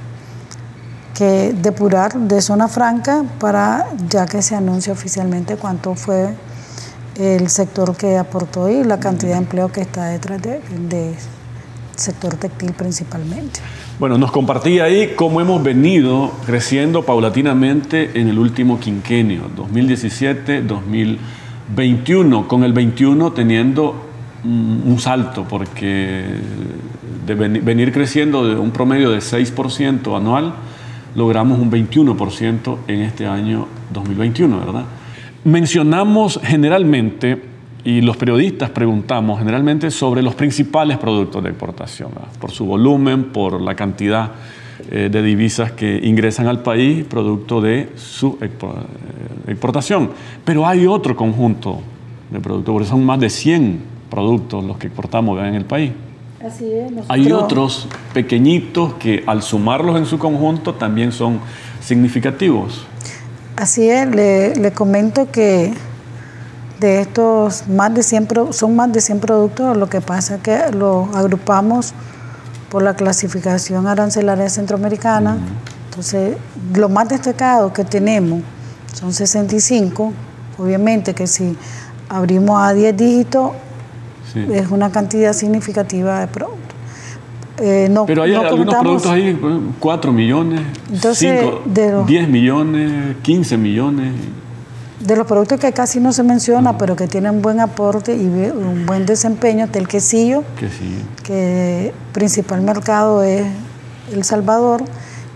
que 1.15 1.55
depurar 1.55 2.15
de 2.15 2.43
zona 2.43 2.69
franca 2.69 3.25
para 3.39 3.87
ya 4.09 4.27
que 4.27 4.43
se 4.43 4.57
anuncie 4.57 4.93
oficialmente 4.93 5.57
cuánto 5.57 5.95
fue 5.95 6.35
el 7.17 7.49
sector 7.49 7.97
que 7.97 8.19
aportó 8.19 8.69
y 8.69 8.85
la 8.85 8.99
cantidad 8.99 9.33
de 9.33 9.39
empleo 9.39 9.71
que 9.71 9.81
está 9.81 10.07
detrás 10.07 10.43
del 10.43 10.61
de 10.89 11.15
sector 11.97 12.35
textil 12.35 12.73
principalmente. 12.73 13.61
Bueno, 13.99 14.19
nos 14.19 14.31
compartía 14.33 14.85
ahí 14.85 15.15
cómo 15.15 15.41
hemos 15.41 15.63
venido 15.63 16.33
creciendo 16.45 17.05
paulatinamente 17.05 18.21
en 18.21 18.29
el 18.29 18.39
último 18.39 18.81
quinquenio, 18.81 19.43
2017-2021, 19.57 22.47
con 22.49 22.65
el 22.65 22.73
21 22.73 23.33
teniendo 23.33 23.95
un 24.45 24.99
salto, 24.99 25.47
porque 25.49 26.25
de 27.25 27.35
venir 27.35 27.93
creciendo 27.93 28.47
de 28.47 28.57
un 28.57 28.73
promedio 28.73 29.11
de 29.11 29.19
6% 29.19 30.17
anual, 30.17 30.55
logramos 31.15 31.59
un 31.59 31.71
21% 31.71 32.79
en 32.89 33.01
este 33.03 33.27
año 33.27 33.67
2021, 33.93 34.59
¿verdad? 34.59 34.85
Mencionamos 35.45 36.41
generalmente, 36.43 37.43
y 37.85 38.01
los 38.01 38.17
periodistas 38.17 38.71
preguntamos 38.71 39.39
generalmente 39.39 39.91
sobre 39.91 40.23
los 40.23 40.35
principales 40.35 40.99
productos 40.99 41.43
de 41.43 41.51
exportación, 41.51 42.11
por 42.41 42.51
su 42.51 42.65
volumen, 42.65 43.25
por 43.25 43.61
la 43.61 43.75
cantidad 43.75 44.33
eh, 44.91 45.09
de 45.11 45.23
divisas 45.23 45.73
que 45.73 46.01
ingresan 46.03 46.47
al 46.47 46.63
país 46.63 47.05
producto 47.05 47.61
de 47.61 47.91
su 47.97 48.39
eh, 48.41 48.51
exportación. 49.47 50.11
Pero 50.45 50.67
hay 50.67 50.87
otro 50.87 51.15
conjunto 51.15 51.81
de 52.31 52.41
productos, 52.41 52.73
porque 52.73 52.89
son 52.89 53.05
más 53.05 53.21
de 53.21 53.31
100 53.31 53.81
productos 54.11 54.65
los 54.65 54.79
que 54.79 54.89
exportamos 54.89 55.39
en 55.41 55.55
el 55.55 55.65
país. 55.65 55.93
Hay 57.09 57.33
otros 57.33 57.89
pequeñitos 58.13 58.95
que 58.95 59.25
al 59.27 59.43
sumarlos 59.43 59.97
en 59.97 60.07
su 60.07 60.19
conjunto 60.19 60.75
también 60.75 61.13
son 61.13 61.41
significativos. 61.81 62.87
Así 63.57 63.89
es, 63.89 64.09
le, 64.09 64.73
comento 64.73 65.31
que 65.31 65.73
de 66.81 67.01
estos 67.01 67.69
más 67.69 67.95
de 67.95 68.03
100 68.03 68.29
son 68.51 68.77
más 68.77 68.93
de 68.93 69.01
100 69.01 69.21
productos, 69.21 69.77
lo 69.77 69.89
que 69.89 70.01
pasa 70.01 70.37
es 70.37 70.41
que 70.43 70.73
los 70.73 71.15
agrupamos 71.15 71.95
por 72.69 72.83
la 72.83 72.95
clasificación 72.95 73.87
arancelaria 73.87 74.51
centroamericana. 74.51 75.39
Entonces, 75.89 76.37
lo 76.75 76.89
más 76.89 77.09
destacado 77.09 77.73
que 77.73 77.85
tenemos 77.85 78.43
son 78.93 79.13
65. 79.13 80.13
Obviamente 80.59 81.15
que 81.15 81.27
si 81.27 81.57
abrimos 82.09 82.61
a 82.61 82.73
10 82.73 82.97
dígitos, 82.97 83.53
es 84.35 84.71
una 84.71 84.91
cantidad 84.91 85.33
significativa 85.33 86.21
de 86.21 86.27
productos. 86.27 86.75
Eh, 87.59 87.89
Pero 88.07 88.23
hay 88.25 88.35
algunos 88.35 88.75
productos 88.75 89.11
ahí, 89.11 89.39
4 89.79 90.13
millones, 90.13 90.61
10 92.07 92.29
millones, 92.29 93.17
15 93.23 93.57
millones. 93.57 94.13
De 94.99 95.17
los 95.17 95.27
productos 95.27 95.61
que 95.61 95.73
casi 95.73 96.01
no 96.01 96.13
se 96.13 96.23
menciona, 96.23 96.79
pero 96.79 96.97
que 96.97 97.07
tienen 97.07 97.43
buen 97.43 97.61
aporte 97.61 98.17
y 98.17 98.25
un 98.25 98.87
buen 98.87 99.07
desempeño, 99.07 99.67
está 99.67 99.79
el 99.79 99.87
quesillo, 99.87 100.43
que 101.23 101.93
principal 102.13 102.63
mercado 102.63 103.23
es 103.23 103.45
El 104.13 104.25
Salvador, 104.25 104.83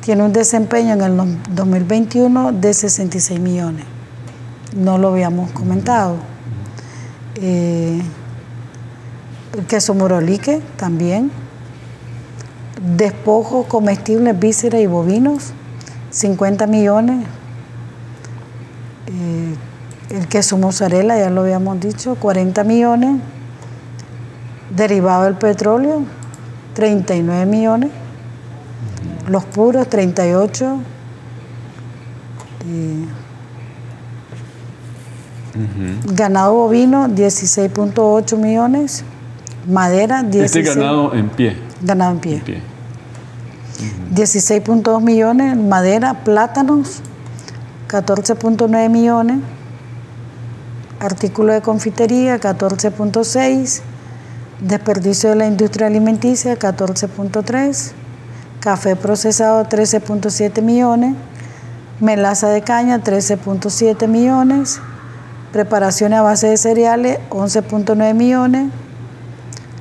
tiene 0.00 0.22
un 0.24 0.32
desempeño 0.32 0.94
en 0.94 1.02
el 1.02 1.38
2021 1.50 2.52
de 2.52 2.74
66 2.74 3.38
millones. 3.38 3.84
No 4.74 4.98
lo 4.98 5.08
habíamos 5.08 5.50
comentado. 5.52 6.16
Eh, 7.36 8.00
queso 9.66 9.94
morolique 9.94 10.60
también, 10.76 11.30
despojos 12.96 13.66
comestibles, 13.66 14.38
vísceras 14.38 14.80
y 14.80 14.86
bovinos, 14.86 15.52
50 16.10 16.66
millones, 16.66 17.26
eh, 19.06 19.54
el 20.10 20.28
queso 20.28 20.56
mozzarella, 20.58 21.18
ya 21.18 21.30
lo 21.30 21.42
habíamos 21.42 21.80
dicho, 21.80 22.14
40 22.16 22.64
millones, 22.64 23.20
derivado 24.74 25.24
del 25.24 25.34
petróleo, 25.34 26.02
39 26.74 27.46
millones, 27.46 27.90
los 29.28 29.44
puros, 29.44 29.88
38, 29.88 30.78
ganado 36.14 36.54
bovino, 36.54 37.08
16.8 37.08 38.36
millones, 38.36 39.04
Madera, 39.68 40.22
16. 40.22 40.56
Este 40.56 40.62
ganado 40.80 41.14
en 41.14 41.28
pie. 41.28 41.56
Ganado 41.82 42.12
en 42.12 42.20
pie. 42.20 42.42
16.2 44.14 45.02
millones, 45.02 45.56
madera, 45.56 46.24
plátanos, 46.24 47.02
14.9 47.88 48.88
millones, 48.88 49.38
artículos 51.00 51.54
de 51.54 51.60
confitería, 51.60 52.40
14.6, 52.40 53.82
desperdicio 54.60 55.30
de 55.30 55.36
la 55.36 55.46
industria 55.46 55.86
alimenticia, 55.86 56.58
14.3, 56.58 57.92
café 58.60 58.96
procesado, 58.96 59.64
13.7 59.64 60.62
millones, 60.62 61.14
melaza 62.00 62.48
de 62.48 62.62
caña, 62.62 63.02
13.7 63.02 64.08
millones, 64.08 64.80
preparaciones 65.52 66.18
a 66.18 66.22
base 66.22 66.48
de 66.48 66.56
cereales, 66.56 67.18
11.9 67.28 68.14
millones, 68.14 68.70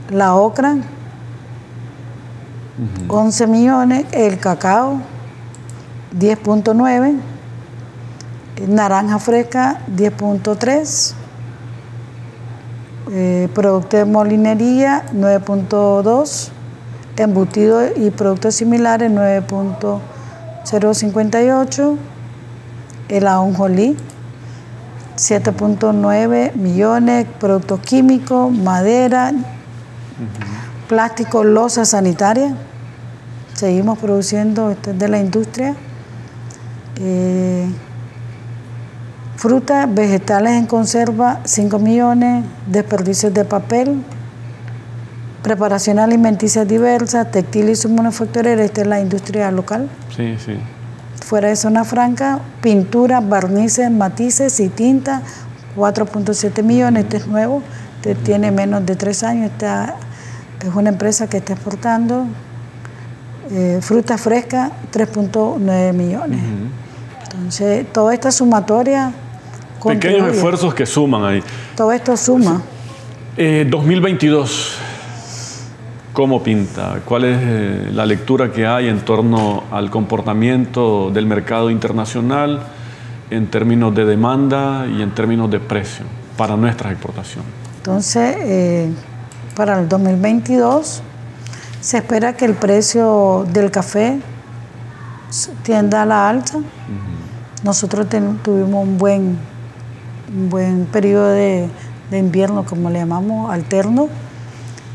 la 0.10 0.36
ocra, 0.36 0.76
11 3.08 3.48
millones, 3.48 4.06
el 4.12 4.38
cacao, 4.40 5.00
10.9, 6.18 7.16
naranja 8.68 9.20
fresca, 9.20 9.82
10.3, 9.96 11.14
eh, 13.12 13.48
producto 13.54 13.98
de 13.98 14.06
molinería 14.06 15.04
9.2, 15.14 16.50
embutido 17.18 17.82
y 17.96 18.10
productos 18.12 18.56
similares 18.56 19.12
9.058, 19.12 21.98
el 23.10 23.28
ajonjolí 23.28 23.98
7.9 25.18 26.54
millones, 26.54 27.26
productos 27.40 27.80
químicos, 27.80 28.52
madera, 28.52 29.34
plástico, 30.88 31.44
losa 31.44 31.86
sanitaria. 31.86 32.56
Seguimos 33.54 33.98
produciendo 33.98 34.72
este 34.72 34.94
de 34.94 35.08
la 35.08 35.20
industria. 35.20 35.76
Eh, 37.00 37.68
frutas, 39.36 39.94
vegetales 39.94 40.54
en 40.54 40.66
conserva, 40.66 41.42
5 41.44 41.80
millones, 41.80 42.44
desperdicios 42.66 43.34
de 43.34 43.46
papel, 43.46 44.02
preparación 45.44 46.00
alimenticia 46.00 46.66
diversa, 46.66 47.26
textil 47.26 47.70
y 47.70 47.76
su 47.76 47.90
manufacturera, 47.90 48.64
esta 48.64 48.82
es 48.82 48.88
la 48.88 49.00
industria 49.00 49.52
local. 49.52 49.90
Sí, 50.16 50.36
sí. 50.44 50.58
Fuera 51.24 51.50
de 51.50 51.56
zona 51.56 51.84
franca, 51.84 52.40
pintura, 52.62 53.22
barnices, 53.22 53.92
matices 53.92 54.60
y 54.60 54.70
tinta, 54.70 55.22
4.7 55.76 56.64
millones, 56.64 57.04
este 57.04 57.18
es 57.18 57.28
nuevo, 57.28 57.62
este 57.98 58.16
tiene 58.16 58.52
menos 58.52 58.86
de 58.86 58.96
tres 58.96 59.24
años, 59.24 59.52
esta 59.52 59.96
es 60.62 60.74
una 60.76 60.90
empresa 60.90 61.28
que 61.28 61.38
está 61.38 61.54
exportando. 61.54 62.26
Eh, 63.52 63.80
fruta 63.82 64.18
fresca, 64.18 64.72
3.9 64.92 65.94
millones. 65.94 66.40
Entonces, 67.24 67.86
toda 67.92 68.14
esta 68.14 68.32
sumatoria... 68.32 69.14
Pequeños 69.78 70.02
contribuye. 70.04 70.36
esfuerzos 70.36 70.74
que 70.74 70.86
suman 70.86 71.24
ahí. 71.24 71.44
Todo 71.76 71.92
esto 71.92 72.18
suma. 72.18 72.62
Eh, 73.38 73.68
2022, 73.70 74.78
¿cómo 76.12 76.42
pinta? 76.42 77.00
¿Cuál 77.06 77.26
es 77.26 77.38
eh, 77.40 77.90
la 77.94 78.06
lectura 78.08 78.52
que 78.52 78.66
hay 78.66 78.88
en 78.88 79.02
torno 79.02 79.66
al 79.72 79.92
comportamiento 79.92 81.12
del 81.12 81.28
mercado 81.28 81.70
internacional 81.70 82.64
en 83.30 83.46
términos 83.48 83.94
de 83.94 84.06
demanda 84.06 84.88
y 84.88 85.04
en 85.04 85.12
términos 85.12 85.52
de 85.52 85.60
precio 85.60 86.06
para 86.36 86.58
nuestras 86.58 86.92
exportaciones? 86.94 87.52
Entonces, 87.78 88.36
eh, 88.40 88.90
para 89.58 89.80
el 89.80 89.90
2022 89.90 91.02
se 91.82 91.98
espera 91.98 92.34
que 92.34 92.46
el 92.46 92.54
precio 92.54 93.46
del 93.52 93.72
café 93.72 94.20
tienda 95.64 96.04
a 96.04 96.06
la 96.06 96.30
alza. 96.30 96.60
Nosotros 97.64 98.08
ten- 98.08 98.38
tuvimos 98.44 98.88
un 98.88 98.98
buen, 99.00 99.38
un 100.36 100.50
buen 100.50 100.86
periodo 100.86 101.30
de, 101.30 101.68
de 102.12 102.18
invierno, 102.20 102.66
como 102.66 102.90
le 102.92 103.00
llamamos, 103.00 103.52
alterno. 103.52 104.08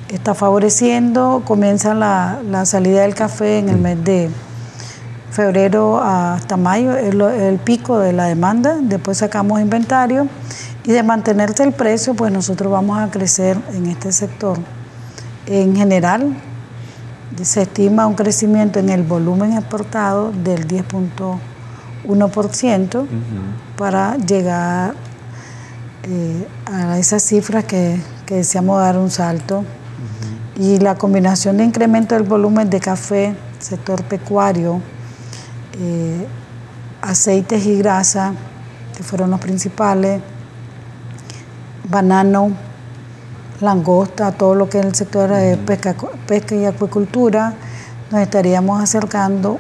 Está 0.09 0.35
favoreciendo, 0.35 1.42
comienza 1.44 1.92
la, 1.94 2.38
la 2.48 2.64
salida 2.64 3.03
del 3.03 3.14
café 3.14 3.59
en 3.59 3.68
el 3.68 3.79
mes 3.79 4.03
de 4.05 4.31
febrero 5.31 6.01
hasta 6.03 6.57
mayo, 6.57 6.96
es 6.96 7.14
lo- 7.14 7.31
el 7.31 7.59
pico 7.59 7.98
de 7.98 8.12
la 8.12 8.27
demanda, 8.27 8.77
después 8.81 9.18
sacamos 9.18 9.61
inventario 9.61 10.29
y 10.85 10.92
de 10.92 11.03
mantenerse 11.03 11.64
el 11.64 11.73
precio, 11.73 12.14
pues 12.14 12.33
nosotros 12.33 12.73
vamos 12.73 12.99
a 12.99 13.11
crecer 13.11 13.59
en 13.75 13.85
este 13.87 14.12
sector. 14.12 14.59
En 15.47 15.77
general, 15.77 16.35
se 17.42 17.62
estima 17.62 18.07
un 18.07 18.14
crecimiento 18.14 18.79
en 18.79 18.90
el 18.90 19.03
volumen 19.03 19.55
exportado 19.55 20.31
del 20.33 20.68
10.1% 20.68 23.07
para 23.77 24.16
llegar 24.16 24.95
eh, 26.05 26.47
a 26.66 26.99
esas 26.99 27.23
cifras 27.23 27.64
que, 27.64 27.99
que 28.27 28.35
deseamos 28.37 28.81
dar 28.81 28.97
un 28.99 29.11
salto. 29.11 29.64
Y 30.57 30.79
la 30.79 30.97
combinación 30.97 31.57
de 31.57 31.64
incremento 31.64 32.14
del 32.14 32.25
volumen 32.25 32.68
de 32.68 32.79
café, 32.79 33.35
sector 33.59 34.05
pecuario, 34.05 34.83
eh, 35.81 36.27
aceites 37.01 37.64
y 37.66 37.79
grasa, 37.79 38.35
que 38.97 39.03
fueron 39.03 39.31
los 39.31 39.40
principales, 39.40 40.21
banano, 41.88 42.51
langosta, 43.61 44.33
todo 44.33 44.55
lo 44.55 44.68
que 44.68 44.79
es 44.81 44.87
el 44.87 44.95
sector 44.95 45.31
de 45.31 45.57
pesca, 45.57 45.95
pesca 46.27 46.55
y 46.55 46.64
acuicultura, 46.64 47.55
nos 48.11 48.21
estaríamos 48.21 48.83
acercando, 48.83 49.59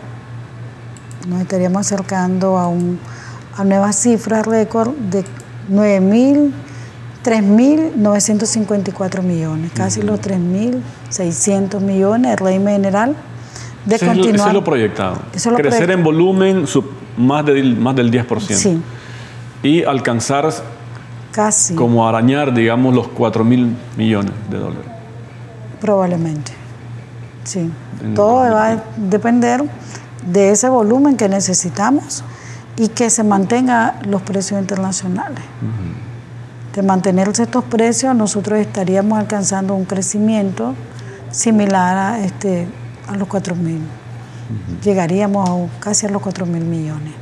nos 1.28 1.40
estaríamos 1.40 1.80
acercando 1.86 2.58
a, 2.58 2.66
un, 2.68 2.98
a 3.56 3.64
nuevas 3.64 3.96
cifras 3.96 4.44
récord 4.46 4.90
de 4.94 5.24
9.000, 5.70 6.52
3.954 7.24 9.22
millones, 9.22 9.70
casi 9.74 10.02
los 10.02 10.20
3.600 10.20 11.80
millones, 11.80 12.32
el 12.32 12.38
régimen 12.38 12.74
general, 12.74 13.14
de 13.86 13.96
Ese 13.96 14.04
es, 14.04 14.08
lo, 14.08 14.12
ese 14.12 14.22
continuar. 14.22 14.48
es 14.48 14.54
lo 14.54 14.64
proyectado. 14.64 15.14
Eso 15.34 15.48
es 15.48 15.52
lo 15.52 15.56
Crecer 15.56 15.70
proyectado. 15.86 15.98
en 15.98 16.04
volumen 16.04 16.66
sub- 16.66 16.90
más, 17.16 17.44
del, 17.46 17.76
más 17.76 17.94
del 17.96 18.10
10%. 18.10 18.40
Sí, 18.54 18.80
Y 19.62 19.84
alcanzar 19.84 20.48
casi, 21.32 21.74
como 21.74 22.06
arañar, 22.06 22.52
digamos, 22.54 22.94
los 22.94 23.08
4 23.08 23.44
mil 23.44 23.76
millones 23.96 24.32
de 24.50 24.58
dólares. 24.58 24.86
probablemente. 25.80 26.52
Sí, 27.44 27.68
En- 28.02 28.14
todo 28.14 28.36
va 28.52 28.68
a 28.68 28.82
depender 28.96 29.64
de 30.26 30.50
ese 30.52 30.68
volumen 30.68 31.16
que 31.16 31.28
necesitamos 31.28 32.22
y 32.76 32.86
que 32.88 33.10
se 33.10 33.24
mantenga 33.24 33.96
los 34.06 34.22
precios 34.22 34.60
internacionales. 34.60 35.42
De 36.74 36.82
mantenerse 36.82 37.42
estos 37.42 37.64
precios, 37.64 38.14
nosotros 38.14 38.58
estaríamos 38.60 39.18
alcanzando 39.18 39.74
un 39.74 39.84
crecimiento 39.84 40.74
similar 41.32 41.96
a, 41.98 42.24
este, 42.24 42.66
a 43.08 43.16
los 43.16 43.26
4 43.28 43.56
mil. 43.56 43.80
Llegaríamos 44.84 45.48
a 45.50 45.80
casi 45.80 46.06
a 46.06 46.10
los 46.10 46.22
4 46.22 46.46
mil 46.46 46.64
millones. 46.64 47.12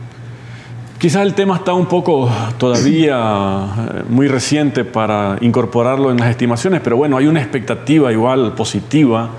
Quizás 1.01 1.23
el 1.23 1.33
tema 1.33 1.57
está 1.57 1.73
un 1.73 1.87
poco 1.87 2.31
todavía 2.59 3.17
eh, 3.17 4.03
muy 4.11 4.29
reciente 4.29 4.85
para 4.85 5.39
incorporarlo 5.41 6.11
en 6.11 6.19
las 6.19 6.29
estimaciones, 6.29 6.83
pero 6.85 6.99
bueno, 6.99 7.17
hay 7.17 7.27
una 7.27 7.41
expectativa 7.41 8.13
igual 8.13 8.53
positiva 8.53 9.31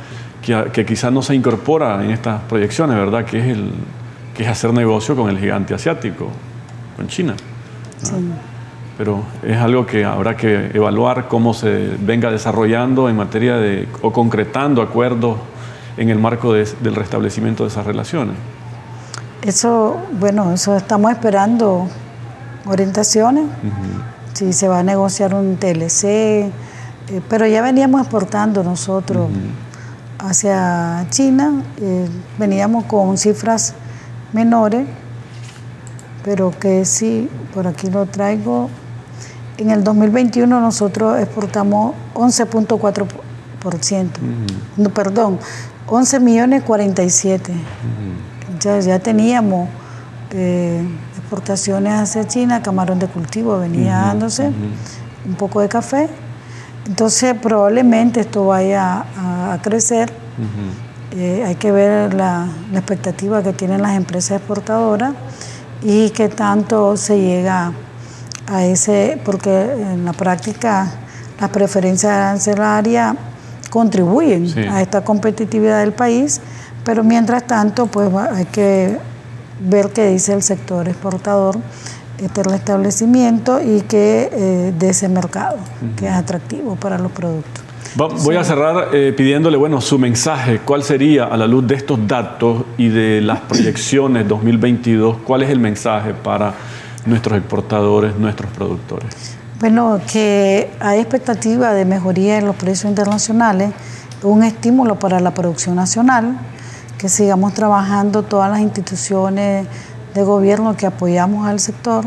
que, 0.41 0.69
que 0.73 0.83
quizás 0.87 1.13
no 1.13 1.21
se 1.21 1.35
incorpora 1.35 2.03
en 2.03 2.09
estas 2.09 2.41
proyecciones, 2.49 2.95
¿verdad? 2.97 3.25
Que 3.25 3.37
es, 3.39 3.45
el, 3.45 3.69
que 4.35 4.41
es 4.41 4.49
hacer 4.49 4.73
negocio 4.73 5.15
con 5.15 5.29
el 5.29 5.37
gigante 5.37 5.75
asiático, 5.75 6.29
con 6.97 7.07
China. 7.07 7.35
Sí. 8.01 8.15
Pero 8.97 9.23
es 9.43 9.57
algo 9.57 9.85
que 9.85 10.03
habrá 10.03 10.35
que 10.35 10.71
evaluar 10.73 11.27
cómo 11.27 11.53
se 11.53 11.91
venga 11.99 12.31
desarrollando 12.31 13.07
en 13.07 13.17
materia 13.17 13.57
de, 13.57 13.87
o 14.01 14.11
concretando 14.11 14.81
acuerdos 14.81 15.37
en 15.95 16.09
el 16.09 16.17
marco 16.17 16.53
de- 16.53 16.67
del 16.81 16.95
restablecimiento 16.95 17.63
de 17.63 17.69
esas 17.69 17.85
relaciones. 17.85 18.33
Eso, 19.43 19.97
bueno, 20.19 20.53
eso 20.53 20.75
estamos 20.77 21.11
esperando 21.11 21.87
orientaciones, 22.67 23.45
si 24.33 24.53
se 24.53 24.67
va 24.67 24.79
a 24.79 24.83
negociar 24.83 25.33
un 25.33 25.57
TLC, 25.57 26.03
eh, 26.03 26.51
pero 27.27 27.47
ya 27.47 27.63
veníamos 27.63 28.01
exportando 28.01 28.63
nosotros 28.63 29.29
hacia 30.19 31.07
China, 31.09 31.63
eh, 31.77 32.07
veníamos 32.37 32.85
con 32.85 33.17
cifras 33.17 33.73
menores, 34.31 34.85
pero 36.23 36.51
que 36.51 36.85
sí, 36.85 37.27
por 37.53 37.65
aquí 37.65 37.89
lo 37.89 38.05
traigo. 38.05 38.69
En 39.57 39.71
el 39.71 39.83
2021 39.83 40.61
nosotros 40.61 41.19
exportamos 41.19 41.95
11.4%, 42.13 44.07
no, 44.77 44.89
perdón, 44.91 45.39
11 45.87 46.19
millones 46.19 46.63
47 46.63 47.53
ya, 48.61 48.79
ya 48.79 48.99
teníamos 48.99 49.67
eh, 50.31 50.81
exportaciones 51.17 51.93
hacia 51.93 52.25
China, 52.27 52.61
camarón 52.61 52.99
de 52.99 53.07
cultivo 53.07 53.59
venía 53.59 53.95
dándose, 53.97 54.51
un 55.25 55.35
poco 55.35 55.61
de 55.61 55.67
café. 55.69 56.09
Entonces 56.87 57.35
probablemente 57.41 58.21
esto 58.21 58.47
vaya 58.47 59.05
a, 59.17 59.53
a 59.53 59.61
crecer. 59.61 60.11
Eh, 61.15 61.43
hay 61.45 61.55
que 61.55 61.71
ver 61.71 62.13
la, 62.13 62.47
la 62.71 62.79
expectativa 62.79 63.43
que 63.43 63.51
tienen 63.53 63.81
las 63.81 63.95
empresas 63.97 64.37
exportadoras 64.37 65.13
y 65.83 66.09
qué 66.11 66.29
tanto 66.29 66.95
se 66.95 67.19
llega 67.19 67.73
a 68.47 68.63
ese, 68.65 69.19
porque 69.25 69.49
en 69.73 70.05
la 70.05 70.13
práctica 70.13 70.89
las 71.39 71.49
preferencias 71.49 72.11
arancelarias 72.13 73.15
contribuyen 73.69 74.47
Sí. 74.49 74.59
a 74.61 74.81
esta 74.81 75.01
competitividad 75.03 75.79
del 75.81 75.91
país, 75.93 76.39
pero 76.83 77.03
mientras 77.03 77.45
tanto, 77.45 77.87
pues 77.87 78.09
hay 78.15 78.45
que 78.45 78.97
ver 79.59 79.89
qué 79.89 80.07
dice 80.07 80.33
el 80.33 80.41
sector 80.43 80.87
exportador, 80.87 81.57
este 82.17 82.43
restablecimiento 82.43 83.61
y 83.61 83.81
que 83.81 84.29
eh, 84.31 84.73
de 84.77 84.89
ese 84.89 85.09
mercado, 85.09 85.57
que 85.95 86.07
es 86.07 86.13
atractivo 86.13 86.75
para 86.75 86.97
los 86.97 87.11
productos. 87.11 87.63
Va- 87.99 88.07
Voy 88.23 88.35
a 88.35 88.43
cerrar 88.43 88.89
eh, 88.93 89.13
pidiéndole, 89.15 89.57
bueno, 89.57 89.81
su 89.81 89.97
mensaje. 89.99 90.59
¿Cuál 90.63 90.83
sería, 90.83 91.25
a 91.25 91.35
la 91.37 91.45
luz 91.47 91.67
de 91.67 91.75
estos 91.75 91.99
datos 92.07 92.63
y 92.77 92.89
de 92.89 93.21
las 93.21 93.39
proyecciones 93.49 94.27
2022, 94.27 95.17
cuál 95.25 95.43
es 95.43 95.49
el 95.49 95.59
mensaje 95.59 96.13
para 96.13 96.53
nuestros 97.05 97.37
exportadores, 97.37 98.15
nuestros 98.17 98.49
productores? 98.51 99.35
Bueno, 99.59 99.99
que 100.11 100.71
hay 100.79 100.99
expectativa 100.99 101.73
de 101.73 101.85
mejoría 101.85 102.37
en 102.37 102.45
los 102.45 102.55
precios 102.55 102.89
internacionales, 102.89 103.71
un 104.23 104.43
estímulo 104.43 104.97
para 104.99 105.19
la 105.19 105.31
producción 105.33 105.75
nacional, 105.75 106.37
que 107.01 107.09
sigamos 107.09 107.55
trabajando 107.55 108.21
todas 108.21 108.51
las 108.51 108.59
instituciones 108.59 109.65
de 110.13 110.21
gobierno 110.21 110.77
que 110.77 110.85
apoyamos 110.85 111.47
al 111.47 111.59
sector 111.59 112.05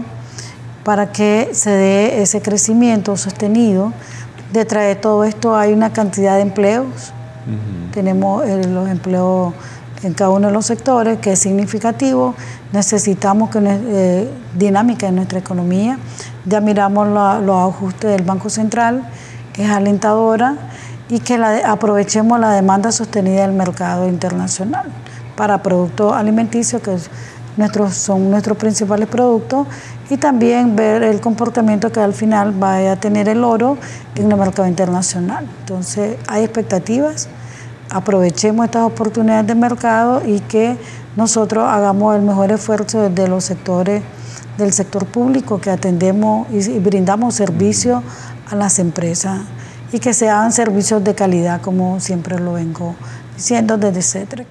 para 0.84 1.10
que 1.10 1.48
se 1.52 1.70
dé 1.70 2.22
ese 2.22 2.40
crecimiento 2.40 3.16
sostenido. 3.16 3.92
Detrás 4.52 4.84
de 4.84 4.94
todo 4.94 5.24
esto 5.24 5.56
hay 5.56 5.72
una 5.72 5.92
cantidad 5.92 6.36
de 6.36 6.42
empleos. 6.42 7.12
Tenemos 7.92 8.46
eh, 8.46 8.68
los 8.68 8.88
empleos 8.88 9.52
en 10.04 10.14
cada 10.14 10.30
uno 10.30 10.46
de 10.46 10.52
los 10.52 10.66
sectores, 10.66 11.18
que 11.18 11.32
es 11.32 11.40
significativo. 11.40 12.36
Necesitamos 12.72 13.50
que 13.50 13.58
eh, 13.64 14.30
dinámica 14.56 15.08
en 15.08 15.16
nuestra 15.16 15.40
economía. 15.40 15.98
Ya 16.44 16.60
miramos 16.60 17.08
los 17.44 17.74
ajustes 17.74 18.12
del 18.12 18.22
Banco 18.22 18.48
Central, 18.48 19.02
es 19.58 19.70
alentadora 19.70 20.56
y 21.14 21.20
que 21.20 21.34
aprovechemos 21.64 22.40
la 22.40 22.50
demanda 22.50 22.90
sostenida 22.90 23.42
del 23.42 23.52
mercado 23.52 24.08
internacional 24.08 24.86
para 25.36 25.62
productos 25.62 26.12
alimenticios 26.12 26.82
que 26.82 26.96
nuestros, 27.56 27.94
son 27.94 28.32
nuestros 28.32 28.58
principales 28.58 29.06
productos 29.06 29.68
y 30.10 30.16
también 30.16 30.74
ver 30.74 31.04
el 31.04 31.20
comportamiento 31.20 31.92
que 31.92 32.00
al 32.00 32.14
final 32.14 32.50
vaya 32.50 32.92
a 32.92 32.96
tener 32.96 33.28
el 33.28 33.44
oro 33.44 33.78
en 34.16 34.32
el 34.32 34.36
mercado 34.36 34.66
internacional. 34.66 35.46
Entonces 35.60 36.16
hay 36.26 36.42
expectativas 36.42 37.28
aprovechemos 37.90 38.64
estas 38.64 38.82
oportunidades 38.82 39.46
de 39.46 39.54
mercado 39.54 40.20
y 40.26 40.40
que 40.40 40.76
nosotros 41.14 41.64
hagamos 41.68 42.16
el 42.16 42.22
mejor 42.22 42.50
esfuerzo 42.50 43.08
desde 43.08 43.28
los 43.28 43.44
sectores 43.44 44.02
del 44.58 44.72
sector 44.72 45.06
público 45.06 45.60
que 45.60 45.70
atendemos 45.70 46.48
y, 46.50 46.80
brindamos 46.80 47.36
servicios 47.36 48.02
a 48.50 48.56
las 48.56 48.80
empresas 48.80 49.42
y 49.92 49.98
que 49.98 50.12
sean 50.12 50.52
servicios 50.52 51.02
de 51.04 51.14
calidad 51.14 51.60
como 51.60 52.00
siempre 52.00 52.38
lo 52.38 52.54
vengo 52.54 52.94
diciendo 53.36 53.76
desde 53.76 54.02
CETREC. 54.02 54.46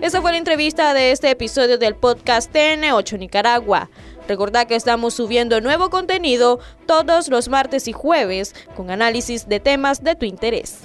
Esa 0.00 0.20
fue 0.22 0.30
la 0.30 0.38
entrevista 0.38 0.94
de 0.94 1.10
este 1.10 1.30
episodio 1.30 1.78
del 1.78 1.96
podcast 1.96 2.54
TN8 2.54 3.18
Nicaragua. 3.18 3.90
Recordad 4.28 4.66
que 4.66 4.76
estamos 4.76 5.14
subiendo 5.14 5.60
nuevo 5.60 5.90
contenido 5.90 6.60
todos 6.86 7.28
los 7.28 7.48
martes 7.48 7.88
y 7.88 7.92
jueves 7.92 8.54
con 8.76 8.90
análisis 8.90 9.48
de 9.48 9.58
temas 9.58 10.04
de 10.04 10.14
tu 10.14 10.24
interés. 10.24 10.78